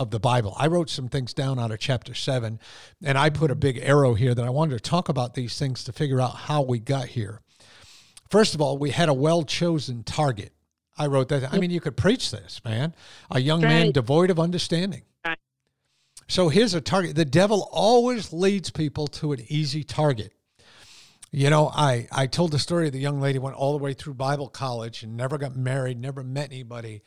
of 0.00 0.10
the 0.10 0.18
Bible. 0.18 0.56
I 0.58 0.66
wrote 0.66 0.88
some 0.88 1.08
things 1.08 1.34
down 1.34 1.60
out 1.60 1.70
of 1.70 1.78
chapter 1.78 2.14
seven, 2.14 2.58
and 3.04 3.18
I 3.18 3.28
put 3.28 3.50
a 3.50 3.54
big 3.54 3.78
arrow 3.82 4.14
here 4.14 4.34
that 4.34 4.44
I 4.44 4.50
wanted 4.50 4.82
to 4.82 4.90
talk 4.90 5.10
about 5.10 5.34
these 5.34 5.58
things 5.58 5.84
to 5.84 5.92
figure 5.92 6.20
out 6.20 6.34
how 6.34 6.62
we 6.62 6.80
got 6.80 7.08
here. 7.08 7.42
First 8.30 8.54
of 8.54 8.62
all, 8.62 8.78
we 8.78 8.90
had 8.90 9.10
a 9.10 9.14
well 9.14 9.44
chosen 9.44 10.02
target. 10.02 10.52
I 10.96 11.06
wrote 11.06 11.28
that. 11.28 11.52
I 11.52 11.58
mean, 11.58 11.70
you 11.70 11.80
could 11.80 11.98
preach 11.98 12.30
this, 12.30 12.62
man. 12.64 12.94
A 13.30 13.40
young 13.40 13.62
right. 13.62 13.68
man 13.68 13.92
devoid 13.92 14.30
of 14.30 14.40
understanding. 14.40 15.02
Right. 15.24 15.38
So 16.28 16.48
here's 16.48 16.72
a 16.72 16.80
target. 16.80 17.14
The 17.14 17.26
devil 17.26 17.68
always 17.70 18.32
leads 18.32 18.70
people 18.70 19.06
to 19.08 19.32
an 19.32 19.44
easy 19.48 19.84
target. 19.84 20.32
You 21.30 21.50
know, 21.50 21.68
I, 21.68 22.08
I 22.10 22.26
told 22.26 22.52
the 22.52 22.58
story 22.58 22.86
of 22.86 22.92
the 22.92 22.98
young 22.98 23.20
lady 23.20 23.38
went 23.38 23.54
all 23.54 23.76
the 23.76 23.82
way 23.82 23.92
through 23.92 24.14
Bible 24.14 24.48
college 24.48 25.02
and 25.02 25.16
never 25.16 25.38
got 25.38 25.54
married, 25.54 26.00
never 26.00 26.24
met 26.24 26.50
anybody. 26.50 27.02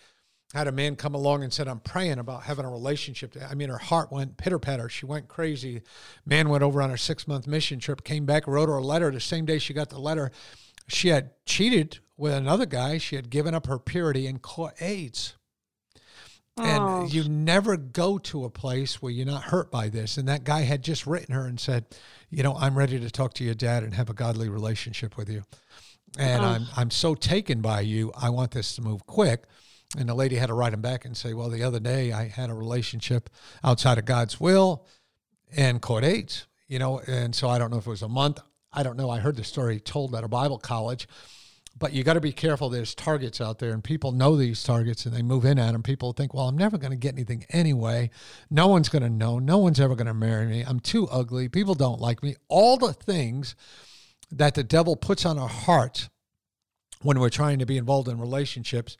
Had 0.54 0.68
a 0.68 0.72
man 0.72 0.96
come 0.96 1.16
along 1.16 1.44
and 1.44 1.52
said, 1.52 1.68
I'm 1.68 1.80
praying 1.80 2.20
about 2.20 2.44
having 2.44 2.64
a 2.64 2.70
relationship. 2.70 3.36
I 3.50 3.56
mean, 3.56 3.70
her 3.70 3.80
heart 3.80 4.12
went 4.12 4.38
pitter 4.38 4.60
patter. 4.60 4.88
She 4.88 5.08
went 5.08 5.28
crazy. 5.28 5.82
Man 6.26 6.50
went 6.50 6.64
over 6.64 6.82
on 6.82 6.92
her 6.92 6.98
six 6.98 7.28
month 7.28 7.48
mission 7.48 7.80
trip, 7.80 8.04
came 8.04 8.26
back, 8.26 8.46
wrote 8.46 8.70
her 8.70 8.76
a 8.76 8.84
letter. 8.84 9.10
The 9.10 9.20
same 9.20 9.46
day 9.46 9.58
she 9.58 9.74
got 9.74 9.90
the 9.90 10.00
letter, 10.00 10.32
she 10.88 11.10
had 11.10 11.32
cheated 11.46 12.00
with 12.18 12.34
another 12.34 12.68
guy. 12.68 13.00
She 13.00 13.16
had 13.16 13.30
given 13.30 13.56
up 13.56 13.66
her 13.66 13.80
purity 13.80 14.28
and 14.28 14.42
caught 14.42 14.80
AIDS. 14.80 15.34
Oh. 16.58 17.02
And 17.02 17.14
you 17.14 17.28
never 17.28 17.78
go 17.78 18.20
to 18.20 18.46
a 18.46 18.50
place 18.50 19.02
where 19.02 19.12
you're 19.12 19.26
not 19.26 19.46
hurt 19.46 19.72
by 19.72 19.90
this. 19.90 20.18
And 20.18 20.28
that 20.28 20.44
guy 20.44 20.62
had 20.62 20.84
just 20.84 21.08
written 21.08 21.34
her 21.34 21.46
and 21.46 21.60
said, 21.60 21.86
You 22.30 22.44
know, 22.44 22.56
I'm 22.56 22.78
ready 22.78 23.00
to 23.00 23.10
talk 23.10 23.34
to 23.36 23.44
your 23.44 23.56
dad 23.56 23.84
and 23.84 23.94
have 23.96 24.10
a 24.10 24.14
godly 24.14 24.50
relationship 24.50 25.18
with 25.18 25.30
you. 25.30 25.44
And 26.18 26.44
oh. 26.44 26.48
I'm, 26.48 26.66
I'm 26.78 26.92
so 26.92 27.16
taken 27.16 27.62
by 27.62 27.82
you. 27.82 28.12
I 28.16 28.30
want 28.30 28.52
this 28.52 28.76
to 28.76 28.84
move 28.84 29.08
quick. 29.08 29.46
And 29.98 30.10
the 30.10 30.16
lady 30.16 30.36
had 30.36 30.48
to 30.48 30.54
write 30.54 30.74
him 30.74 30.82
back 30.82 31.06
and 31.06 31.16
say, 31.16 31.34
Well, 31.34 31.50
the 31.50 31.64
other 31.64 31.80
day 31.80 32.12
I 32.12 32.28
had 32.28 32.50
a 32.50 32.54
relationship 32.54 33.30
outside 33.64 33.98
of 33.98 34.06
God's 34.06 34.40
will 34.40 34.86
and 35.56 35.82
caught 35.82 36.04
AIDS, 36.04 36.48
you 36.68 36.80
know, 36.80 37.00
and 37.00 37.36
so 37.36 37.48
I 37.48 37.58
don't 37.58 37.72
know 37.72 37.78
if 37.78 37.88
it 37.88 37.92
was 37.92 38.02
a 38.02 38.10
month. 38.10 38.40
I 38.72 38.82
don't 38.82 38.98
know. 38.98 39.10
I 39.10 39.20
heard 39.20 39.36
the 39.36 39.44
story 39.44 39.80
told 39.80 40.16
at 40.16 40.24
a 40.24 40.28
Bible 40.28 40.58
college, 40.58 41.08
but 41.78 41.94
you 41.94 42.04
got 42.04 42.14
to 42.14 42.22
be 42.22 42.32
careful. 42.32 42.70
There's 42.70 42.96
targets 42.96 43.40
out 43.40 43.60
there, 43.60 43.72
and 43.72 43.84
people 43.84 44.12
know 44.12 44.36
these 44.36 44.64
targets, 44.64 45.06
and 45.06 45.16
they 45.16 45.22
move 45.22 45.46
in 45.46 45.60
at 45.60 45.74
them. 45.74 45.84
People 45.84 46.12
think, 46.14 46.34
"Well, 46.34 46.48
I'm 46.48 46.58
never 46.58 46.80
going 46.80 46.92
to 46.92 46.98
get 46.98 47.14
anything 47.14 47.46
anyway. 47.50 48.10
No 48.50 48.68
one's 48.68 48.90
going 48.90 49.04
to 49.04 49.10
know. 49.10 49.38
No 49.38 49.60
one's 49.60 49.80
ever 49.80 49.96
going 49.96 50.08
to 50.08 50.14
marry 50.14 50.48
me. 50.48 50.64
I'm 50.66 50.80
too 50.80 51.08
ugly. 51.10 51.50
People 51.50 51.76
don't 51.76 52.02
like 52.02 52.24
me." 52.24 52.36
All 52.48 52.78
the 52.78 52.94
things 52.94 53.56
that 54.32 54.56
the 54.56 54.64
devil 54.64 54.96
puts 54.96 55.24
on 55.24 55.38
our 55.38 55.50
hearts 55.50 56.10
when 57.04 57.20
we're 57.20 57.30
trying 57.30 57.60
to 57.60 57.66
be 57.66 57.78
involved 57.78 58.08
in 58.08 58.20
relationships 58.20 58.98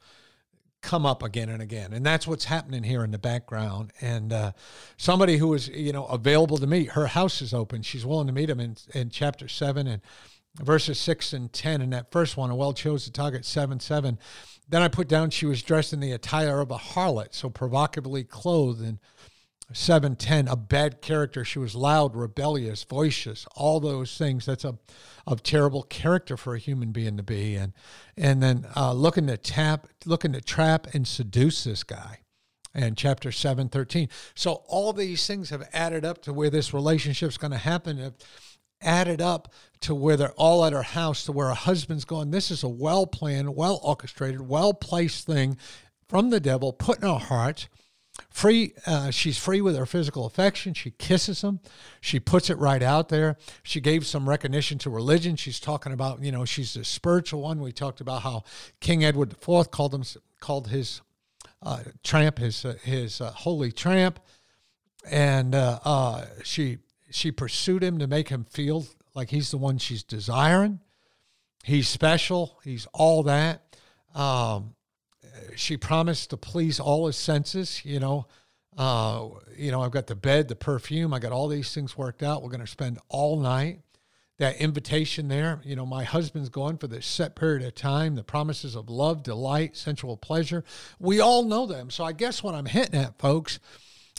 come 0.84 1.06
up 1.06 1.24
again 1.24 1.50
and 1.50 1.62
again. 1.62 1.94
And 1.94 2.06
that's 2.06 2.28
what's 2.28 2.46
happening 2.46 2.84
here 2.84 3.04
in 3.04 3.10
the 3.10 3.18
background. 3.18 3.92
And 4.02 4.32
uh, 4.32 4.52
somebody 4.98 5.38
who 5.38 5.54
is 5.56 5.70
you 5.70 5.94
know 5.94 6.06
available 6.06 6.58
to 6.58 6.68
meet 6.68 6.92
her 6.92 7.08
house 7.08 7.42
is 7.42 7.54
open. 7.54 7.82
She's 7.82 8.06
willing 8.06 8.28
to 8.28 8.34
meet 8.34 8.50
him 8.50 8.60
in, 8.60 8.76
in 8.94 9.10
chapter 9.10 9.48
7 9.48 9.88
and 9.88 10.02
verses 10.62 11.00
6 11.00 11.34
and 11.34 11.52
10 11.52 11.82
in 11.82 11.90
that 11.92 12.12
first 12.12 12.38
one, 12.38 12.52
a 12.52 12.56
well 12.56 12.74
chose 12.74 13.06
to 13.06 13.12
target 13.12 13.46
7 13.46 13.80
7. 13.80 14.20
Then 14.70 14.82
I 14.82 14.88
put 14.88 15.08
down 15.08 15.30
she 15.30 15.46
was 15.46 15.64
dressed 15.64 15.94
in 15.94 16.00
the 16.00 16.12
attire 16.12 16.60
of 16.60 16.70
a 16.70 16.78
harlot, 16.78 17.34
so 17.34 17.50
provocatively 17.50 18.24
clothed 18.24 18.82
in 18.82 19.00
710, 19.74 20.48
a 20.48 20.56
bad 20.56 21.02
character. 21.02 21.44
She 21.44 21.60
was 21.60 21.76
loud, 21.76 22.16
rebellious, 22.16 22.84
voicious, 22.84 23.46
all 23.56 23.80
those 23.80 24.18
things. 24.18 24.46
That's 24.46 24.66
a 24.66 24.78
of 25.26 25.42
terrible 25.42 25.84
character 25.84 26.36
for 26.36 26.54
a 26.54 26.60
human 26.60 26.92
being 26.92 27.18
to 27.18 27.24
be. 27.24 27.56
And 27.56 27.74
and 28.18 28.42
then 28.42 28.66
uh, 28.76 28.94
looking 28.94 29.28
to 29.28 29.38
tap, 29.38 29.88
looking 30.06 30.34
to 30.34 30.42
trap 30.42 30.88
and 30.94 31.08
seduce 31.08 31.64
this 31.64 31.84
guy. 31.84 32.20
And 32.76 32.98
chapter 32.98 33.32
7, 33.32 33.70
13. 33.70 34.10
So 34.34 34.64
all 34.68 34.94
these 34.94 35.28
things 35.28 35.52
have 35.52 35.70
added 35.74 36.04
up 36.04 36.24
to 36.24 36.34
where 36.34 36.50
this 36.50 36.74
relationship's 36.74 37.38
going 37.38 37.52
to 37.52 37.58
happen 37.58 38.14
added 38.82 39.22
up 39.22 39.54
to 39.82 39.96
where 39.96 40.18
they're 40.18 40.32
all 40.34 40.66
at 40.66 40.74
her 40.74 40.84
house 40.84 41.26
to 41.26 41.32
where 41.32 41.48
her 41.48 41.54
husband's 41.54 42.04
going 42.04 42.32
this 42.32 42.52
is 42.52 42.64
a 42.64 42.68
well 42.68 43.08
planned 43.08 43.56
well 43.56 43.80
orchestrated 43.82 44.42
well 44.42 44.74
placed 44.74 45.26
thing 45.26 45.58
from 46.10 46.30
the 46.30 46.40
devil 46.40 46.74
put 46.74 46.98
in 46.98 47.08
her 47.08 47.18
heart 47.18 47.70
free 48.30 48.74
uh, 48.86 49.10
she's 49.10 49.38
free 49.38 49.60
with 49.60 49.76
her 49.76 49.88
physical 49.88 50.26
affection 50.26 50.74
she 50.74 50.92
kisses 50.92 51.42
him 51.42 51.60
she 52.00 52.20
puts 52.20 52.50
it 52.50 52.58
right 52.60 52.84
out 52.84 53.10
there 53.10 53.38
she 53.64 53.82
gave 53.82 54.06
some 54.06 54.30
recognition 54.30 54.78
to 54.78 54.90
religion 54.90 55.36
she's 55.36 55.60
talking 55.60 55.92
about 55.92 56.22
you 56.22 56.32
know 56.32 56.46
she's 56.46 56.76
a 56.76 56.84
spiritual 56.84 57.42
one 57.42 57.60
we 57.60 57.72
talked 57.72 58.02
about 58.02 58.22
how 58.22 58.44
king 58.80 59.04
edward 59.04 59.36
iv 59.48 59.72
called 59.72 59.94
him 59.94 60.04
called 60.40 60.68
his 60.68 61.02
uh, 61.64 61.80
tramp 62.04 62.38
his 62.38 62.66
uh, 62.66 62.76
his 62.84 63.20
uh, 63.20 63.32
holy 63.32 63.72
tramp 63.72 64.20
and 65.10 65.56
uh, 65.56 65.80
uh, 65.84 66.26
she 66.44 66.78
she 67.12 67.32
pursued 67.32 67.84
him 67.84 68.00
to 68.00 68.08
make 68.08 68.30
him 68.30 68.46
feel 68.46 68.86
like 69.14 69.30
he's 69.30 69.52
the 69.52 69.58
one 69.58 69.78
she's 69.78 70.04
desiring. 70.04 70.80
He's 71.64 71.88
special. 71.88 72.60
He's 72.64 72.88
all 72.94 73.24
that. 73.24 73.78
Um, 74.16 74.76
she 75.56 75.78
promised 75.78 76.30
to 76.30 76.38
please 76.38 76.80
all 76.80 77.08
his 77.08 77.16
senses. 77.16 77.84
You 77.86 78.00
know, 78.00 78.28
uh, 78.78 79.28
you 79.58 79.72
know, 79.72 79.82
I've 79.82 79.92
got 79.92 80.08
the 80.08 80.16
bed, 80.16 80.48
the 80.48 80.56
perfume. 80.56 81.14
I 81.14 81.20
got 81.20 81.32
all 81.32 81.48
these 81.48 81.74
things 81.74 81.98
worked 81.98 82.24
out. 82.24 82.42
We're 82.42 82.50
going 82.50 82.62
to 82.62 82.68
spend 82.68 83.00
all 83.10 83.40
night. 83.40 83.80
That 84.40 84.58
invitation 84.58 85.28
there, 85.28 85.62
you 85.64 85.76
know, 85.76 85.86
my 85.86 86.04
husband's 86.04 86.50
going 86.50 86.78
for 86.78 86.88
this 86.88 87.06
set 87.06 87.36
period 87.36 87.62
of 87.62 87.76
time. 87.76 88.16
The 88.16 88.24
promises 88.24 88.76
of 88.76 88.90
love, 88.90 89.22
delight, 89.22 89.78
sensual 89.78 90.18
pleasure. 90.18 90.64
We 91.00 91.20
all 91.20 91.44
know 91.44 91.68
them. 91.68 91.92
So 91.92 92.04
I 92.04 92.14
guess 92.14 92.42
what 92.42 92.56
I'm 92.56 92.66
hitting 92.66 93.00
at, 93.00 93.20
folks, 93.20 93.60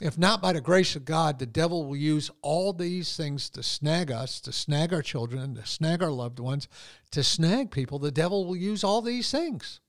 if 0.00 0.16
not 0.16 0.40
by 0.40 0.52
the 0.52 0.60
grace 0.60 0.94
of 0.94 1.04
God, 1.04 1.40
the 1.40 1.46
devil 1.46 1.84
will 1.84 1.96
use 1.96 2.30
all 2.42 2.72
these 2.72 3.16
things 3.16 3.50
to 3.50 3.62
snag 3.62 4.12
us, 4.12 4.40
to 4.42 4.52
snag 4.52 4.94
our 4.94 5.02
children, 5.02 5.56
to 5.56 5.66
snag 5.66 6.02
our 6.02 6.12
loved 6.12 6.38
ones, 6.38 6.68
to 7.10 7.24
snag 7.24 7.72
people. 7.72 7.98
The 7.98 8.12
devil 8.12 8.46
will 8.46 8.56
use 8.56 8.84
all 8.84 9.02
these 9.02 9.30
things. 9.30 9.80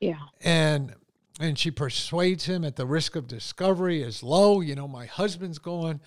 Yeah. 0.00 0.20
And 0.40 0.94
and 1.38 1.58
she 1.58 1.70
persuades 1.70 2.44
him 2.44 2.64
at 2.64 2.76
the 2.76 2.86
risk 2.86 3.16
of 3.16 3.26
discovery 3.26 4.02
is 4.02 4.22
low. 4.22 4.60
You 4.60 4.74
know, 4.74 4.88
my 4.88 5.06
husband's 5.06 5.58
going. 5.58 6.00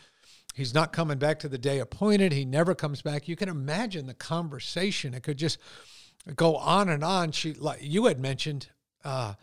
He's 0.53 0.73
not 0.73 0.93
coming 0.93 1.17
back 1.17 1.39
to 1.39 1.49
the 1.49 1.57
day 1.57 1.79
appointed. 1.79 2.31
He 2.31 2.45
never 2.45 2.75
comes 2.75 3.01
back. 3.01 3.27
You 3.27 3.35
can 3.35 3.49
imagine 3.49 4.05
the 4.05 4.13
conversation. 4.13 5.15
It 5.15 5.23
could 5.23 5.37
just 5.37 5.57
go 6.35 6.55
on 6.57 6.89
and 6.89 7.03
on. 7.03 7.31
She, 7.31 7.53
like 7.53 7.79
you 7.81 8.05
had 8.05 8.19
mentioned, 8.19 8.69
uh, 9.03 9.33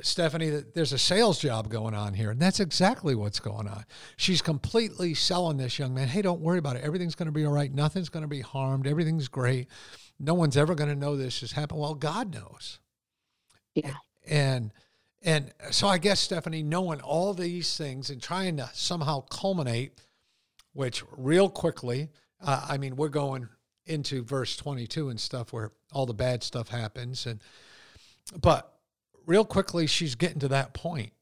Stephanie, 0.00 0.50
that 0.50 0.74
there's 0.74 0.92
a 0.92 0.98
sales 0.98 1.38
job 1.38 1.68
going 1.68 1.94
on 1.94 2.14
here. 2.14 2.32
And 2.32 2.40
that's 2.40 2.58
exactly 2.58 3.14
what's 3.14 3.38
going 3.38 3.68
on. 3.68 3.84
She's 4.16 4.42
completely 4.42 5.14
selling 5.14 5.56
this 5.56 5.78
young 5.78 5.94
man. 5.94 6.08
Hey, 6.08 6.22
don't 6.22 6.40
worry 6.40 6.58
about 6.58 6.74
it. 6.74 6.82
Everything's 6.82 7.14
going 7.14 7.26
to 7.26 7.32
be 7.32 7.46
all 7.46 7.52
right. 7.52 7.72
Nothing's 7.72 8.08
going 8.08 8.24
to 8.24 8.28
be 8.28 8.40
harmed. 8.40 8.88
Everything's 8.88 9.28
great. 9.28 9.68
No 10.18 10.34
one's 10.34 10.56
ever 10.56 10.74
going 10.74 10.90
to 10.90 10.96
know 10.96 11.16
this 11.16 11.42
has 11.42 11.52
happened. 11.52 11.80
Well, 11.80 11.94
God 11.94 12.34
knows. 12.34 12.80
Yeah. 13.74 13.94
And 14.26 14.72
and 15.22 15.52
so 15.70 15.88
I 15.88 15.98
guess 15.98 16.20
Stephanie, 16.20 16.62
knowing 16.62 17.00
all 17.00 17.32
these 17.32 17.76
things 17.76 18.10
and 18.10 18.20
trying 18.20 18.58
to 18.58 18.68
somehow 18.74 19.22
culminate, 19.22 19.92
which 20.74 21.02
real 21.16 21.48
quickly, 21.48 22.10
uh, 22.42 22.66
I 22.68 22.76
mean, 22.76 22.96
we're 22.96 23.08
going 23.08 23.48
into 23.86 24.22
verse 24.22 24.56
22 24.56 25.08
and 25.08 25.20
stuff 25.20 25.52
where 25.52 25.72
all 25.92 26.06
the 26.06 26.14
bad 26.14 26.42
stuff 26.42 26.68
happens 26.68 27.26
and 27.26 27.40
but 28.40 28.78
real 29.26 29.44
quickly 29.44 29.86
she's 29.86 30.14
getting 30.14 30.40
to 30.40 30.48
that 30.48 30.72
point. 30.72 31.12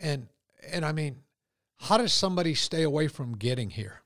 And 0.00 0.28
and 0.72 0.84
i 0.84 0.92
mean 0.92 1.16
how 1.78 1.98
does 1.98 2.12
somebody 2.12 2.54
stay 2.54 2.82
away 2.82 3.08
from 3.08 3.36
getting 3.36 3.70
here? 3.70 4.02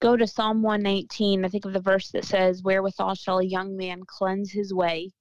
Go 0.00 0.16
to 0.16 0.26
psalm 0.26 0.62
119 0.62 1.44
i 1.44 1.48
think 1.48 1.64
of 1.64 1.72
the 1.72 1.80
verse 1.80 2.10
that 2.10 2.24
says 2.24 2.62
wherewithal 2.62 3.14
shall 3.14 3.38
a 3.38 3.44
young 3.44 3.76
man 3.76 4.02
cleanse 4.06 4.50
his 4.52 4.74
way 4.74 5.12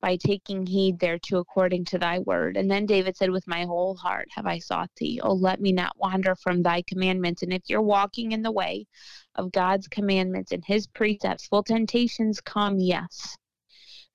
by 0.00 0.16
taking 0.16 0.66
heed 0.66 0.98
thereto 0.98 1.38
according 1.38 1.84
to 1.86 1.98
thy 1.98 2.18
word. 2.20 2.56
And 2.56 2.70
then 2.70 2.86
david 2.86 3.16
said 3.16 3.30
with 3.30 3.46
my 3.46 3.64
whole 3.64 3.96
heart 3.96 4.28
have 4.34 4.46
i 4.46 4.58
sought 4.58 4.90
thee. 4.96 5.20
Oh 5.22 5.34
let 5.34 5.60
me 5.60 5.72
not 5.72 5.96
wander 5.96 6.34
from 6.36 6.62
thy 6.62 6.82
commandments. 6.82 7.42
And 7.42 7.52
if 7.52 7.62
you're 7.68 7.82
walking 7.82 8.32
in 8.32 8.42
the 8.42 8.52
way 8.52 8.86
of 9.36 9.52
god's 9.52 9.88
commandments 9.88 10.52
and 10.52 10.64
his 10.64 10.86
precepts 10.86 11.48
will 11.50 11.62
temptations 11.62 12.40
come 12.40 12.78
yes. 12.78 13.36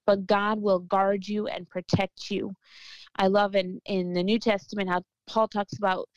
But 0.06 0.28
God 0.28 0.62
will 0.62 0.80
guard 0.80 1.28
you 1.28 1.48
and 1.48 1.70
protect 1.70 2.30
you. 2.30 2.54
I 3.16 3.28
love 3.28 3.56
in, 3.56 3.82
in 3.86 4.14
the 4.14 4.24
New 4.24 4.40
Testament 4.40 4.90
how 4.90 5.02
Paul 5.28 5.48
talks 5.48 5.78
about 5.78 6.08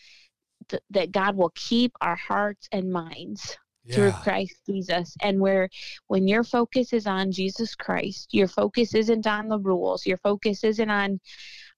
th- 0.69 0.83
that 0.91 1.13
God 1.13 1.37
will 1.37 1.53
keep 1.55 1.93
our 2.01 2.17
hearts 2.17 2.69
and 2.73 2.93
minds 2.93 3.57
yeah. 3.89 3.95
through 3.95 4.13
Christ 4.23 4.57
Jesus. 4.67 5.17
And 5.23 5.41
where 5.41 5.69
when 6.09 6.29
your 6.29 6.45
focus 6.45 6.93
is 6.93 7.07
on 7.07 7.33
Jesus 7.33 7.75
Christ, 7.75 8.29
your 8.33 8.49
focus 8.49 8.95
isn't 8.95 9.27
on 9.27 9.49
the 9.49 9.59
rules, 9.59 10.07
your 10.07 10.19
focus 10.19 10.65
isn't 10.65 10.91
on 10.91 11.21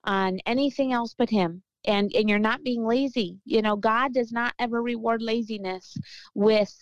on 0.05 0.41
anything 0.47 0.93
else 0.93 1.15
but 1.17 1.31
him. 1.31 1.63
And 1.85 2.13
and 2.15 2.29
you're 2.29 2.39
not 2.39 2.63
being 2.63 2.85
lazy. 2.85 3.39
You 3.45 3.63
know, 3.63 3.77
God 3.77 4.13
does 4.13 4.33
not 4.33 4.55
ever 4.59 4.83
reward 4.83 5.23
laziness 5.23 5.97
with 6.35 6.75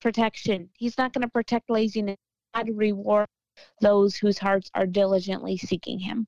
protection. 0.00 0.70
He's 0.74 0.98
not 0.98 1.12
going 1.12 1.22
to 1.22 1.30
protect 1.30 1.70
laziness. 1.70 2.16
God 2.54 2.68
reward 2.74 3.26
those 3.80 4.16
whose 4.16 4.38
hearts 4.38 4.70
are 4.74 4.86
diligently 4.86 5.56
seeking 5.56 5.98
him. 5.98 6.26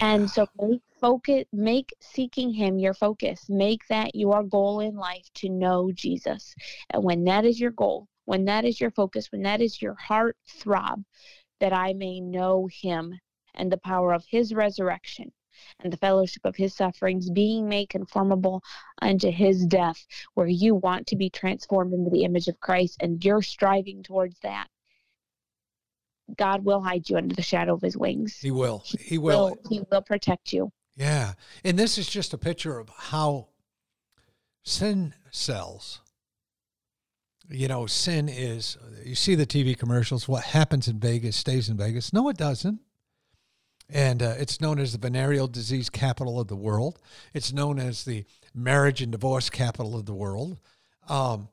Yeah. 0.00 0.14
And 0.14 0.30
so 0.30 0.46
make 0.60 0.80
focus 1.00 1.44
make 1.52 1.90
seeking 2.00 2.52
him 2.52 2.78
your 2.78 2.94
focus. 2.94 3.46
Make 3.48 3.86
that 3.88 4.14
your 4.14 4.42
goal 4.42 4.80
in 4.80 4.96
life 4.96 5.28
to 5.34 5.48
know 5.48 5.90
Jesus. 5.92 6.54
And 6.90 7.04
when 7.04 7.24
that 7.24 7.44
is 7.44 7.60
your 7.60 7.70
goal, 7.70 8.08
when 8.24 8.44
that 8.46 8.64
is 8.64 8.80
your 8.80 8.90
focus, 8.90 9.30
when 9.30 9.42
that 9.42 9.60
is 9.60 9.80
your 9.80 9.94
heart 9.94 10.36
throb, 10.48 11.02
that 11.60 11.72
I 11.72 11.92
may 11.92 12.20
know 12.20 12.68
him 12.70 13.18
and 13.54 13.72
the 13.72 13.78
power 13.78 14.12
of 14.12 14.24
his 14.28 14.54
resurrection 14.54 15.32
and 15.80 15.92
the 15.92 15.96
fellowship 15.96 16.44
of 16.44 16.54
his 16.56 16.74
sufferings, 16.74 17.30
being 17.30 17.68
made 17.68 17.88
conformable 17.88 18.62
unto 19.02 19.30
his 19.30 19.66
death, 19.66 20.06
where 20.34 20.46
you 20.46 20.74
want 20.74 21.06
to 21.08 21.16
be 21.16 21.30
transformed 21.30 21.92
into 21.92 22.10
the 22.10 22.24
image 22.24 22.48
of 22.48 22.60
Christ 22.60 22.98
and 23.00 23.24
you're 23.24 23.42
striving 23.42 24.02
towards 24.02 24.38
that. 24.40 24.68
God 26.36 26.64
will 26.64 26.80
hide 26.80 27.08
you 27.08 27.16
under 27.16 27.34
the 27.34 27.42
shadow 27.42 27.74
of 27.74 27.82
his 27.82 27.96
wings. 27.96 28.38
He 28.40 28.50
will. 28.50 28.82
He, 28.84 28.98
he 28.98 29.18
will. 29.18 29.50
will. 29.50 29.58
He 29.68 29.82
will 29.90 30.02
protect 30.02 30.52
you. 30.52 30.70
Yeah. 30.96 31.34
And 31.64 31.78
this 31.78 31.96
is 31.96 32.08
just 32.08 32.34
a 32.34 32.38
picture 32.38 32.78
of 32.78 32.88
how 32.90 33.48
sin 34.64 35.14
sells. 35.30 36.00
You 37.48 37.68
know, 37.68 37.86
sin 37.86 38.28
is, 38.28 38.76
you 39.04 39.14
see 39.14 39.34
the 39.34 39.46
TV 39.46 39.78
commercials, 39.78 40.28
what 40.28 40.44
happens 40.44 40.86
in 40.86 40.98
Vegas 40.98 41.36
stays 41.36 41.68
in 41.68 41.78
Vegas. 41.78 42.12
No, 42.12 42.28
it 42.28 42.36
doesn't. 42.36 42.80
And 43.88 44.22
uh, 44.22 44.34
it's 44.38 44.60
known 44.60 44.78
as 44.78 44.92
the 44.92 44.98
venereal 44.98 45.46
disease 45.46 45.88
capital 45.88 46.38
of 46.38 46.48
the 46.48 46.56
world. 46.56 46.98
It's 47.32 47.54
known 47.54 47.78
as 47.78 48.04
the 48.04 48.26
marriage 48.54 49.00
and 49.00 49.12
divorce 49.12 49.48
capital 49.48 49.96
of 49.96 50.04
the 50.04 50.12
world. 50.12 50.58
Um, 51.08 51.48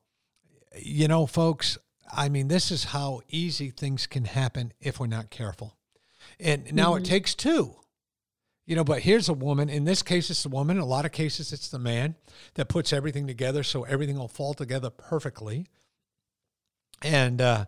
you 0.78 1.08
know, 1.08 1.26
folks, 1.28 1.78
I 2.12 2.30
mean, 2.30 2.48
this 2.48 2.72
is 2.72 2.86
how 2.86 3.22
easy 3.30 3.70
things 3.70 4.08
can 4.08 4.26
happen 4.26 4.74
if 4.80 5.00
we're 5.00 5.08
not 5.08 5.30
careful. 5.30 5.76
And 6.40 6.74
now 6.74 6.94
mm-hmm. 6.94 7.04
it 7.04 7.08
takes 7.08 7.36
two. 7.36 7.76
You 8.66 8.76
know, 8.76 8.84
but 8.84 9.02
here's 9.02 9.30
a 9.30 9.34
woman. 9.34 9.70
In 9.70 9.86
this 9.86 10.02
case, 10.02 10.30
it's 10.30 10.44
the 10.44 10.50
woman. 10.50 10.78
In 10.78 10.84
a 10.84 10.88
lot 10.88 11.06
of 11.06 11.12
cases, 11.12 11.54
it's 11.54 11.70
the 11.70 11.78
man 11.78 12.16
that 12.56 12.68
puts 12.68 12.92
everything 12.92 13.28
together 13.28 13.62
so 13.62 13.84
everything 13.84 14.18
will 14.18 14.28
fall 14.28 14.56
together 14.56 14.90
perfectly. 14.90 15.68
And 17.04 17.42
uh, 17.42 17.66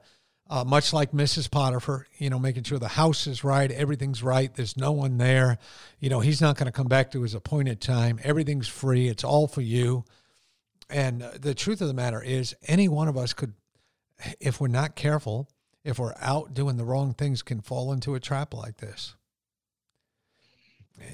uh, 0.50 0.63
much 0.63 0.93
like 0.93 1.12
Mrs. 1.12 1.52
Potiphar, 1.52 2.08
you 2.17 2.30
know, 2.30 2.39
making 2.39 2.63
sure 2.63 2.80
the 2.80 2.88
house 2.88 3.28
is 3.28 3.43
right, 3.43 3.69
everything's 3.71 4.23
right, 4.23 4.54
there's 4.56 4.78
no 4.78 4.91
one 4.91 5.17
there. 5.17 5.58
You 6.00 6.10
know, 6.10 6.19
he's 6.19 6.41
not 6.41 6.58
going 6.58 6.65
to 6.65 6.71
come 6.71 6.88
back 6.88 7.12
to 7.12 7.21
his 7.21 7.34
appointed 7.36 7.82
time. 7.82 8.19
Everything's 8.23 8.67
free, 8.67 9.08
it's 9.08 9.23
all 9.23 9.47
for 9.47 9.62
you. 9.62 10.06
And 10.89 11.21
the 11.21 11.54
truth 11.54 11.82
of 11.82 11.89
the 11.89 11.93
matter 11.93 12.23
is, 12.23 12.56
any 12.65 12.88
one 12.88 13.10
of 13.10 13.17
us 13.17 13.34
could, 13.34 13.54
if 14.39 14.60
we're 14.60 14.67
not 14.67 14.95
careful, 14.95 15.49
if 15.84 15.99
we're 15.99 16.15
out 16.19 16.53
doing 16.53 16.77
the 16.77 16.86
wrong 16.86 17.13
things, 17.13 17.41
can 17.41 17.62
fall 17.62 17.91
into 17.93 18.15
a 18.15 18.19
trap 18.19 18.53
like 18.53 18.77
this. 18.77 19.15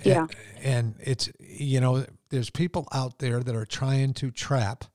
Yeah. 0.03 0.27
And, 0.61 0.63
and 0.63 0.95
it's, 0.99 1.29
you 1.39 1.79
know, 1.81 2.05
there's 2.29 2.49
people 2.49 2.87
out 2.93 3.19
there 3.19 3.41
that 3.41 3.55
are 3.55 3.65
trying 3.65 4.13
to 4.15 4.31
trap 4.31 4.85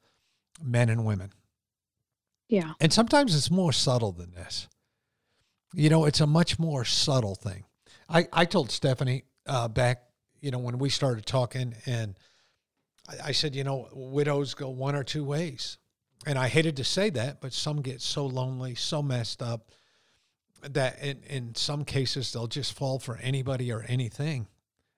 men 0.62 0.88
and 0.88 1.05
women. 1.05 1.33
Yeah. 2.49 2.73
And 2.81 2.92
sometimes 2.92 3.37
it's 3.37 3.51
more 3.51 3.73
subtle 3.73 4.12
than 4.12 4.33
this. 4.33 4.68
You 5.75 5.90
know, 5.90 6.07
it's 6.07 6.21
a 6.21 6.27
much 6.27 6.59
more 6.59 6.85
subtle 6.85 7.35
thing. 7.35 7.64
I, 8.09 8.27
I 8.33 8.47
told 8.47 8.71
Stephanie 8.71 9.25
uh, 9.47 9.68
back, 9.68 10.03
you 10.40 10.51
know, 10.51 10.59
when 10.59 10.79
we 10.79 10.88
started 10.88 11.27
talking, 11.27 11.75
and 11.85 12.18
I, 13.07 13.29
I 13.29 13.33
said, 13.33 13.55
you 13.55 13.64
know, 13.64 13.88
widows 13.92 14.55
go 14.55 14.71
one 14.71 14.94
or 14.94 15.05
two 15.05 15.25
ways. 15.25 15.77
And 16.26 16.38
I 16.38 16.48
hated 16.48 16.76
to 16.76 16.85
say 16.85 17.11
that, 17.11 17.40
but 17.40 17.52
some 17.52 17.81
get 17.81 18.00
so 18.00 18.26
lonely, 18.26 18.74
so 18.74 19.02
messed 19.02 19.42
up 19.42 19.70
that 20.62 21.00
in, 21.02 21.22
in 21.28 21.54
some 21.54 21.85
cases 21.85 22.33
they'll 22.33 22.48
just 22.48 22.72
fall 22.72 22.98
for 22.98 23.16
anybody 23.18 23.70
or 23.72 23.85
anything. 23.88 24.48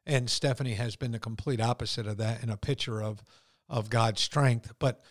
And 0.07 0.31
Stephanie 0.31 0.75
has 0.75 0.97
been 0.97 1.13
the 1.13 1.19
complete 1.19 1.61
opposite 1.61 2.07
of 2.07 2.17
that 2.17 2.43
and 2.43 2.51
a 2.51 2.57
picture 2.57 3.03
of 3.03 3.23
of 3.69 3.89
God's 3.89 4.21
strength. 4.21 4.73
But 4.79 5.03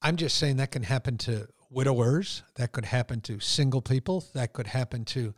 I'm 0.00 0.16
just 0.16 0.38
saying 0.38 0.56
that 0.56 0.70
can 0.70 0.82
happen 0.82 1.18
to 1.18 1.48
widowers, 1.70 2.42
that 2.54 2.72
could 2.72 2.86
happen 2.86 3.20
to 3.22 3.38
single 3.40 3.82
people, 3.82 4.24
that 4.34 4.52
could 4.52 4.68
happen 4.68 5.04
to 5.06 5.34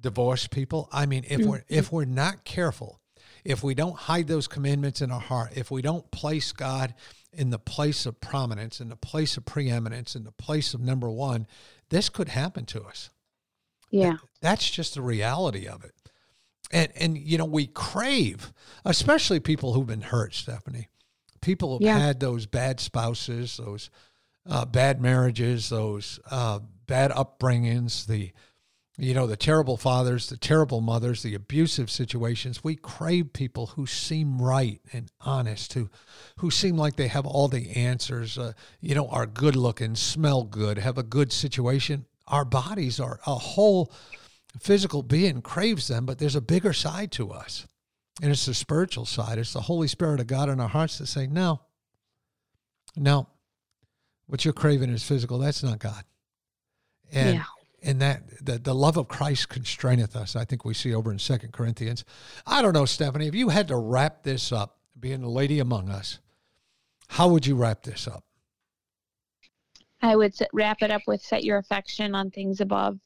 divorced 0.00 0.50
people. 0.50 0.88
I 0.92 1.06
mean, 1.06 1.24
if 1.28 1.44
we're 1.44 1.64
if 1.68 1.90
we're 1.90 2.04
not 2.04 2.44
careful, 2.44 3.00
if 3.44 3.62
we 3.64 3.74
don't 3.74 3.96
hide 3.96 4.28
those 4.28 4.46
commandments 4.46 5.00
in 5.02 5.10
our 5.10 5.20
heart, 5.20 5.52
if 5.56 5.70
we 5.70 5.82
don't 5.82 6.08
place 6.10 6.52
God 6.52 6.94
in 7.32 7.50
the 7.50 7.58
place 7.58 8.06
of 8.06 8.20
prominence, 8.20 8.80
in 8.80 8.88
the 8.88 8.96
place 8.96 9.36
of 9.36 9.44
preeminence, 9.44 10.16
in 10.16 10.24
the 10.24 10.32
place 10.32 10.74
of 10.74 10.80
number 10.80 11.10
one, 11.10 11.46
this 11.90 12.08
could 12.08 12.28
happen 12.28 12.64
to 12.66 12.82
us. 12.82 13.10
Yeah. 13.90 14.16
That's 14.40 14.68
just 14.68 14.94
the 14.94 15.02
reality 15.02 15.66
of 15.66 15.84
it. 15.84 15.94
And 16.70 16.92
and 16.96 17.16
you 17.16 17.38
know, 17.38 17.46
we 17.46 17.66
crave, 17.66 18.52
especially 18.84 19.40
people 19.40 19.72
who've 19.72 19.86
been 19.86 20.02
hurt, 20.02 20.34
Stephanie. 20.34 20.88
People 21.40 21.72
who've 21.72 21.82
yeah. 21.86 21.98
had 21.98 22.20
those 22.20 22.46
bad 22.46 22.80
spouses, 22.80 23.56
those 23.56 23.90
uh, 24.46 24.64
bad 24.64 25.00
marriages, 25.00 25.70
those 25.70 26.20
uh, 26.30 26.58
bad 26.86 27.10
upbringings, 27.12 28.06
the 28.06 28.32
you 29.00 29.14
know 29.14 29.28
the 29.28 29.36
terrible 29.36 29.76
fathers, 29.76 30.28
the 30.28 30.36
terrible 30.36 30.80
mothers, 30.80 31.22
the 31.22 31.34
abusive 31.34 31.88
situations. 31.88 32.64
We 32.64 32.74
crave 32.74 33.32
people 33.32 33.66
who 33.68 33.86
seem 33.86 34.42
right 34.42 34.80
and 34.92 35.08
honest, 35.20 35.74
who 35.74 35.88
who 36.38 36.50
seem 36.50 36.76
like 36.76 36.96
they 36.96 37.06
have 37.06 37.24
all 37.24 37.46
the 37.46 37.70
answers. 37.70 38.36
Uh, 38.36 38.54
you 38.80 38.96
know, 38.96 39.08
are 39.08 39.24
good 39.24 39.54
looking, 39.54 39.94
smell 39.94 40.42
good, 40.42 40.78
have 40.78 40.98
a 40.98 41.04
good 41.04 41.32
situation. 41.32 42.06
Our 42.26 42.44
bodies 42.44 42.98
are 42.98 43.20
a 43.24 43.36
whole 43.36 43.92
physical 44.60 45.04
being 45.04 45.42
craves 45.42 45.86
them, 45.86 46.04
but 46.04 46.18
there's 46.18 46.36
a 46.36 46.40
bigger 46.40 46.72
side 46.72 47.12
to 47.12 47.30
us. 47.30 47.68
And 48.20 48.32
it's 48.32 48.46
the 48.46 48.54
spiritual 48.54 49.06
side. 49.06 49.38
It's 49.38 49.52
the 49.52 49.60
Holy 49.60 49.86
Spirit 49.86 50.18
of 50.18 50.26
God 50.26 50.48
in 50.48 50.58
our 50.58 50.68
hearts 50.68 50.98
that 50.98 51.06
say, 51.06 51.28
no, 51.28 51.60
no, 52.96 53.28
what 54.26 54.44
you're 54.44 54.52
craving 54.52 54.90
is 54.90 55.04
physical. 55.04 55.38
That's 55.38 55.62
not 55.62 55.78
God. 55.78 56.02
And 57.12 57.36
yeah. 57.36 57.44
And 57.82 58.00
that 58.00 58.44
the, 58.44 58.58
the 58.58 58.74
love 58.74 58.96
of 58.96 59.08
Christ 59.08 59.48
constraineth 59.48 60.16
us. 60.16 60.36
I 60.36 60.44
think 60.44 60.64
we 60.64 60.74
see 60.74 60.94
over 60.94 61.12
in 61.12 61.18
Second 61.18 61.52
Corinthians. 61.52 62.04
I 62.46 62.62
don't 62.62 62.72
know, 62.72 62.84
Stephanie, 62.84 63.28
if 63.28 63.34
you 63.34 63.48
had 63.50 63.68
to 63.68 63.76
wrap 63.76 64.22
this 64.22 64.52
up, 64.52 64.78
being 64.98 65.22
a 65.22 65.28
lady 65.28 65.60
among 65.60 65.88
us, 65.88 66.18
how 67.08 67.28
would 67.28 67.46
you 67.46 67.54
wrap 67.54 67.82
this 67.84 68.08
up? 68.08 68.24
I 70.02 70.16
would 70.16 70.34
wrap 70.52 70.82
it 70.82 70.90
up 70.90 71.02
with 71.06 71.22
set 71.22 71.44
your 71.44 71.58
affection 71.58 72.14
on 72.14 72.30
things 72.30 72.60
above. 72.60 72.98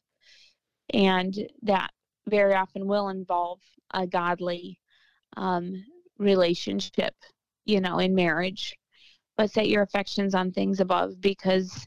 And 0.93 1.35
that 1.63 1.91
very 2.29 2.55
often 2.55 2.87
will 2.87 3.09
involve 3.09 3.61
a 3.93 4.07
godly 4.07 4.79
um, 5.37 5.85
relationship, 6.19 7.15
you 7.65 7.81
know, 7.81 7.99
in 7.99 8.15
marriage 8.15 8.77
but 9.37 9.51
set 9.51 9.69
your 9.69 9.83
affections 9.83 10.35
on 10.35 10.53
things 10.53 10.81
above 10.81 11.21
because 11.21 11.87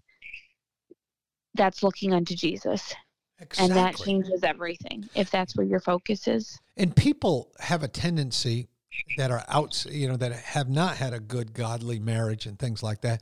that's 1.55 1.83
looking 1.83 2.13
unto 2.13 2.35
Jesus. 2.35 2.93
Exactly. 3.39 3.65
And 3.65 3.75
that 3.75 3.97
changes 3.97 4.43
everything 4.43 5.09
if 5.13 5.29
that's 5.29 5.55
where 5.55 5.65
your 5.65 5.81
focus 5.81 6.27
is. 6.27 6.57
And 6.77 6.95
people 6.95 7.51
have 7.59 7.83
a 7.83 7.87
tendency 7.87 8.69
that 9.17 9.29
are 9.29 9.43
out, 9.49 9.85
you 9.89 10.07
know, 10.07 10.15
that 10.15 10.31
have 10.31 10.69
not 10.69 10.95
had 10.95 11.13
a 11.13 11.19
good 11.19 11.53
godly 11.53 11.99
marriage 11.99 12.45
and 12.45 12.57
things 12.57 12.81
like 12.81 13.01
that, 13.01 13.21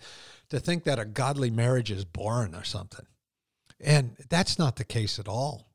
to 0.49 0.59
think 0.59 0.83
that 0.83 0.99
a 0.99 1.05
godly 1.05 1.49
marriage 1.49 1.89
is 1.89 2.05
boring 2.05 2.53
or 2.53 2.63
something. 2.63 3.07
And 3.79 4.15
that's 4.29 4.59
not 4.59 4.75
the 4.75 4.83
case 4.83 5.17
at 5.17 5.27
all. 5.27 5.67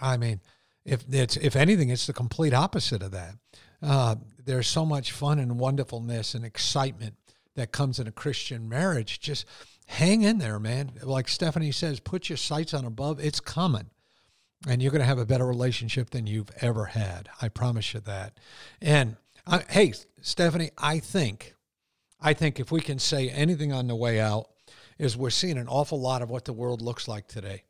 I 0.00 0.18
mean, 0.18 0.40
if 0.84 1.04
it's 1.10 1.36
if 1.36 1.56
anything, 1.56 1.88
it's 1.88 2.06
the 2.06 2.12
complete 2.12 2.52
opposite 2.52 3.02
of 3.02 3.12
that. 3.12 3.34
Uh, 3.82 4.16
there's 4.44 4.68
so 4.68 4.84
much 4.84 5.12
fun 5.12 5.38
and 5.38 5.58
wonderfulness 5.58 6.34
and 6.34 6.44
excitement 6.44 7.14
that 7.56 7.72
comes 7.72 7.98
in 7.98 8.06
a 8.06 8.12
Christian 8.12 8.68
marriage. 8.68 9.20
Just 9.20 9.46
hang 9.90 10.22
in 10.22 10.38
there, 10.38 10.60
man. 10.60 10.92
Like 11.02 11.28
Stephanie 11.28 11.72
says, 11.72 11.98
put 11.98 12.28
your 12.28 12.36
sights 12.36 12.72
on 12.72 12.84
above. 12.84 13.18
It's 13.18 13.40
coming. 13.40 13.90
And 14.68 14.80
you're 14.80 14.92
going 14.92 15.00
to 15.00 15.06
have 15.06 15.18
a 15.18 15.26
better 15.26 15.46
relationship 15.46 16.10
than 16.10 16.26
you've 16.26 16.50
ever 16.60 16.86
had. 16.86 17.28
I 17.42 17.48
promise 17.48 17.92
you 17.92 18.00
that. 18.00 18.38
And 18.80 19.16
I, 19.46 19.64
hey, 19.68 19.94
Stephanie, 20.20 20.70
I 20.78 21.00
think, 21.00 21.54
I 22.20 22.34
think 22.34 22.60
if 22.60 22.70
we 22.70 22.80
can 22.80 22.98
say 22.98 23.30
anything 23.30 23.72
on 23.72 23.88
the 23.88 23.96
way 23.96 24.20
out, 24.20 24.48
is 24.96 25.16
we're 25.16 25.30
seeing 25.30 25.58
an 25.58 25.66
awful 25.66 25.98
lot 25.98 26.22
of 26.22 26.30
what 26.30 26.44
the 26.44 26.52
world 26.52 26.82
looks 26.82 27.08
like 27.08 27.26
today, 27.26 27.62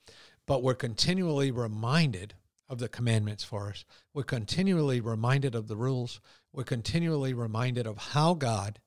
but 0.46 0.62
we're 0.62 0.74
continually 0.74 1.52
reminded 1.52 2.35
of 2.68 2.80
the 2.80 2.88
commandments 2.88 3.44
for 3.44 3.70
us. 3.70 3.85
We're 4.12 4.24
continually 4.24 5.00
reminded 5.00 5.54
of 5.54 5.68
the 5.68 5.76
rules. 5.76 6.20
We're 6.52 6.64
continually 6.64 7.33
reminded 7.33 7.87
of 7.87 7.98
how 7.98 8.35
God 8.35 8.80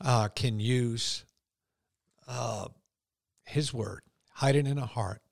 uh, 0.00 0.28
can 0.28 0.60
use 0.60 1.24
uh, 2.26 2.68
His 3.44 3.72
Word, 3.72 4.02
hide 4.34 4.56
it 4.56 4.66
in 4.66 4.78
a 4.78 4.86
heart, 4.86 5.22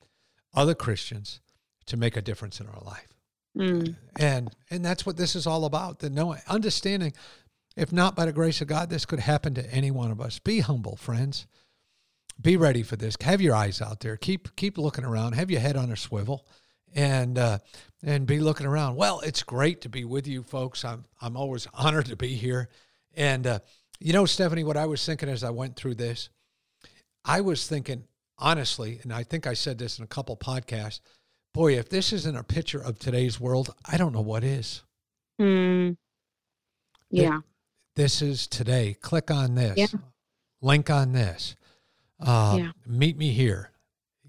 other 0.55 0.75
Christians, 0.75 1.41
to 1.87 1.97
make 1.97 2.17
a 2.17 2.23
difference 2.23 2.61
in 2.61 2.67
our 2.67 2.83
life. 2.85 3.09
Mm. 3.57 3.97
And 4.17 4.51
and 4.71 4.85
that's 4.85 5.05
what 5.05 5.17
this 5.17 5.35
is 5.35 5.47
all 5.47 5.65
about. 5.65 5.99
The 5.99 6.11
knowing, 6.11 6.41
understanding, 6.47 7.13
if 7.77 7.93
not 7.93 8.15
by 8.15 8.27
the 8.27 8.33
grace 8.33 8.61
of 8.61 8.69
God, 8.69 8.91
this 8.91 9.05
could 9.05 9.21
happen 9.21 9.55
to 9.55 9.75
any 9.75 9.91
one 9.91 10.11
of 10.11 10.21
us. 10.21 10.39
Be 10.39 10.61
humble, 10.61 10.97
friends. 10.97 11.47
Be 12.41 12.57
ready 12.57 12.83
for 12.83 12.97
this. 12.97 13.17
Have 13.21 13.41
your 13.41 13.55
eyes 13.55 13.83
out 13.83 14.01
there. 14.01 14.17
Keep 14.17 14.57
keep 14.57 14.79
looking 14.79 15.05
around. 15.05 15.35
Have 15.35 15.51
your 15.51 15.61
head 15.61 15.77
on 15.77 15.91
a 15.91 15.97
swivel, 15.97 16.47
and 16.95 17.39
uh, 17.39 17.59
and 18.03 18.27
be 18.27 18.39
looking 18.39 18.67
around. 18.67 18.97
Well, 18.97 19.21
it's 19.21 19.43
great 19.43 19.81
to 19.83 19.89
be 19.89 20.05
with 20.05 20.27
you, 20.27 20.43
folks. 20.43 20.85
I'm 20.85 21.05
I'm 21.21 21.37
always 21.37 21.67
honored 21.75 22.07
to 22.07 22.17
be 22.17 22.35
here, 22.35 22.69
and 23.15 23.47
uh, 23.47 23.59
you 23.99 24.13
know, 24.13 24.27
Stephanie, 24.27 24.65
what 24.65 24.77
I 24.77 24.87
was 24.87 25.05
thinking 25.05 25.29
as 25.29 25.45
I 25.45 25.51
went 25.51 25.77
through 25.77 25.97
this, 25.97 26.31
I 27.31 27.43
was 27.43 27.69
thinking, 27.69 28.03
honestly, 28.39 28.99
and 29.05 29.13
I 29.13 29.23
think 29.23 29.47
I 29.47 29.55
said 29.55 29.79
this 29.79 29.99
in 29.99 30.05
a 30.05 30.09
couple 30.09 30.37
podcasts, 30.37 30.99
boy, 31.55 31.79
if 31.79 31.89
this 31.89 32.13
isn't 32.13 32.37
a 32.37 32.43
picture 32.43 32.81
of 32.81 32.99
today's 32.99 33.39
world, 33.39 33.73
I 33.85 33.97
don't 33.97 34.13
know 34.13 34.21
what 34.21 34.43
is. 34.43 34.83
Mm. 35.41 35.97
Yeah. 37.09 37.39
This 37.95 38.21
is 38.21 38.49
today. 38.49 38.97
Click 39.01 39.31
on 39.31 39.55
this. 39.55 39.79
Yeah. 39.79 40.01
Link 40.61 40.91
on 40.91 41.13
this. 41.13 41.55
Uh, 42.19 42.57
yeah. 42.59 42.71
Meet 42.85 43.17
me 43.17 43.31
here. 43.31 43.71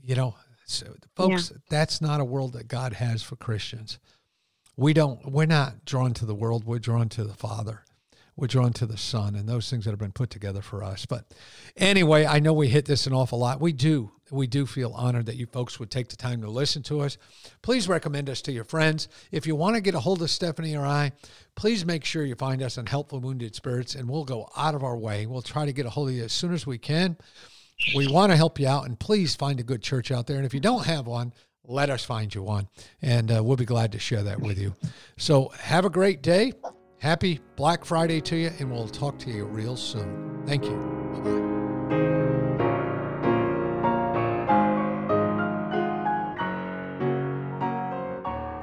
You 0.03 0.13
know, 0.13 0.35
so, 0.67 0.85
folks, 1.15 1.49
yeah. 1.51 1.57
that's 1.71 2.01
not 2.01 2.21
a 2.21 2.25
world 2.25 2.53
that 2.53 2.67
God 2.67 2.93
has 2.93 3.23
for 3.23 3.35
Christians. 3.35 3.97
We 4.77 4.93
don't. 4.93 5.25
We're 5.25 5.47
not 5.47 5.85
drawn 5.85 6.13
to 6.13 6.25
the 6.25 6.35
world. 6.35 6.65
We're 6.65 6.77
drawn 6.77 7.09
to 7.09 7.23
the 7.23 7.33
Father 7.33 7.83
we're 8.41 8.47
drawn 8.47 8.73
to 8.73 8.87
the 8.87 8.97
Son 8.97 9.35
and 9.35 9.47
those 9.47 9.69
things 9.69 9.85
that 9.85 9.91
have 9.91 9.99
been 9.99 10.11
put 10.11 10.31
together 10.31 10.63
for 10.63 10.83
us. 10.83 11.05
But 11.05 11.25
anyway, 11.77 12.25
I 12.25 12.39
know 12.39 12.53
we 12.53 12.69
hit 12.69 12.85
this 12.85 13.05
an 13.05 13.13
awful 13.13 13.37
lot. 13.37 13.61
We 13.61 13.71
do. 13.71 14.11
We 14.31 14.47
do 14.47 14.65
feel 14.65 14.93
honored 14.93 15.27
that 15.27 15.35
you 15.35 15.45
folks 15.45 15.79
would 15.79 15.91
take 15.91 16.07
the 16.07 16.15
time 16.15 16.41
to 16.41 16.49
listen 16.49 16.81
to 16.83 17.01
us. 17.01 17.19
Please 17.61 17.87
recommend 17.87 18.31
us 18.31 18.41
to 18.43 18.51
your 18.51 18.63
friends. 18.63 19.09
If 19.31 19.45
you 19.45 19.55
want 19.55 19.75
to 19.75 19.81
get 19.81 19.93
a 19.93 19.99
hold 19.99 20.23
of 20.23 20.31
Stephanie 20.31 20.75
or 20.75 20.87
I, 20.87 21.11
please 21.53 21.85
make 21.85 22.03
sure 22.03 22.25
you 22.25 22.33
find 22.33 22.63
us 22.63 22.79
on 22.79 22.87
Help 22.87 23.11
for 23.11 23.19
Wounded 23.19 23.53
Spirits 23.53 23.93
and 23.93 24.09
we'll 24.09 24.25
go 24.25 24.49
out 24.57 24.73
of 24.73 24.83
our 24.83 24.97
way. 24.97 25.27
We'll 25.27 25.43
try 25.43 25.67
to 25.67 25.73
get 25.73 25.85
a 25.85 25.91
hold 25.91 26.09
of 26.09 26.15
you 26.15 26.23
as 26.23 26.33
soon 26.33 26.51
as 26.51 26.65
we 26.65 26.79
can. 26.79 27.17
We 27.95 28.07
want 28.07 28.31
to 28.31 28.37
help 28.37 28.59
you 28.59 28.67
out 28.67 28.87
and 28.87 28.99
please 28.99 29.35
find 29.35 29.59
a 29.59 29.63
good 29.63 29.83
church 29.83 30.09
out 30.09 30.25
there. 30.25 30.37
And 30.37 30.47
if 30.47 30.53
you 30.55 30.59
don't 30.59 30.87
have 30.87 31.05
one, 31.05 31.31
let 31.63 31.91
us 31.91 32.03
find 32.03 32.33
you 32.33 32.41
one 32.41 32.69
and 33.03 33.31
uh, 33.31 33.43
we'll 33.43 33.55
be 33.55 33.65
glad 33.65 33.91
to 33.91 33.99
share 33.99 34.23
that 34.23 34.39
with 34.39 34.57
you. 34.57 34.73
So 35.19 35.49
have 35.59 35.85
a 35.85 35.91
great 35.91 36.23
day. 36.23 36.53
Happy 37.01 37.39
Black 37.55 37.83
Friday 37.83 38.21
to 38.21 38.35
you, 38.35 38.51
and 38.59 38.71
we'll 38.71 38.87
talk 38.87 39.17
to 39.17 39.31
you 39.31 39.45
real 39.45 39.75
soon. 39.75 40.43
Thank 40.45 40.65
you. 40.65 40.77
Bye 41.15 41.19
bye. 41.21 41.41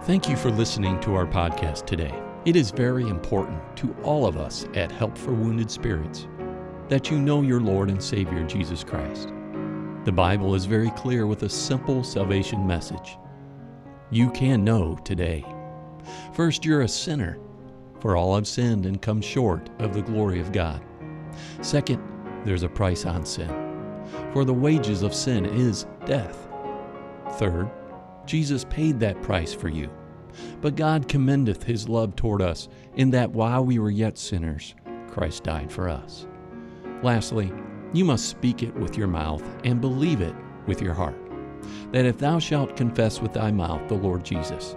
Thank 0.05 0.29
you 0.29 0.37
for 0.37 0.53
listening 0.53 1.01
to 1.01 1.17
our 1.17 1.27
podcast 1.27 1.85
today. 1.85 2.15
It 2.45 2.55
is 2.55 2.71
very 2.71 3.09
important 3.09 3.61
to 3.79 3.93
all 4.05 4.25
of 4.25 4.37
us 4.37 4.67
at 4.75 4.93
Help 4.93 5.19
for 5.19 5.33
Wounded 5.33 5.69
Spirits 5.69 6.29
that 6.89 7.11
you 7.11 7.19
know 7.19 7.43
your 7.43 7.61
Lord 7.61 7.91
and 7.91 8.01
Savior 8.01 8.45
Jesus 8.45 8.85
Christ. 8.85 9.33
The 10.05 10.13
Bible 10.13 10.55
is 10.55 10.65
very 10.65 10.91
clear 10.93 11.27
with 11.27 11.43
a 11.43 11.49
simple 11.49 12.05
salvation 12.05 12.65
message. 12.65 13.19
You 14.13 14.31
can 14.31 14.63
know 14.63 14.97
today. 15.05 15.45
First, 16.33 16.65
you're 16.65 16.83
a 16.83 16.89
sinner, 16.89 17.37
for 18.01 18.17
all 18.17 18.35
have 18.35 18.47
sinned 18.47 18.87
and 18.87 19.03
come 19.03 19.21
short 19.21 19.69
of 19.79 19.95
the 19.95 20.03
glory 20.03 20.41
of 20.41 20.53
God. 20.53 20.83
Second, 21.63 22.03
there's 22.45 22.63
a 22.63 22.69
price 22.69 23.05
on 23.05 23.25
sin, 23.25 23.49
for 24.33 24.45
the 24.45 24.55
wages 24.55 25.03
of 25.03 25.15
sin 25.15 25.45
is 25.45 25.87
death. 26.07 26.49
Third, 27.33 27.71
Jesus 28.27 28.65
paid 28.65 29.01
that 29.01 29.23
price 29.23 29.55
for 29.55 29.69
you. 29.69 29.91
But 30.61 30.77
God 30.77 31.09
commendeth 31.09 31.63
his 31.63 31.89
love 31.89 32.15
toward 32.15 32.43
us, 32.43 32.69
in 32.97 33.11
that 33.11 33.31
while 33.31 33.65
we 33.65 33.79
were 33.79 33.91
yet 33.91 34.19
sinners, 34.19 34.75
Christ 35.09 35.45
died 35.45 35.73
for 35.73 35.89
us. 35.89 36.27
Lastly, 37.03 37.53
you 37.93 38.05
must 38.05 38.29
speak 38.29 38.63
it 38.63 38.75
with 38.75 38.97
your 38.97 39.09
mouth 39.09 39.43
and 39.65 39.81
believe 39.81 40.21
it 40.21 40.35
with 40.67 40.83
your 40.83 40.95
heart. 40.95 41.17
That 41.93 42.05
if 42.05 42.19
thou 42.19 42.39
shalt 42.39 42.77
confess 42.77 43.21
with 43.21 43.33
thy 43.33 43.51
mouth 43.51 43.89
the 43.89 43.95
Lord 43.95 44.25
Jesus, 44.25 44.77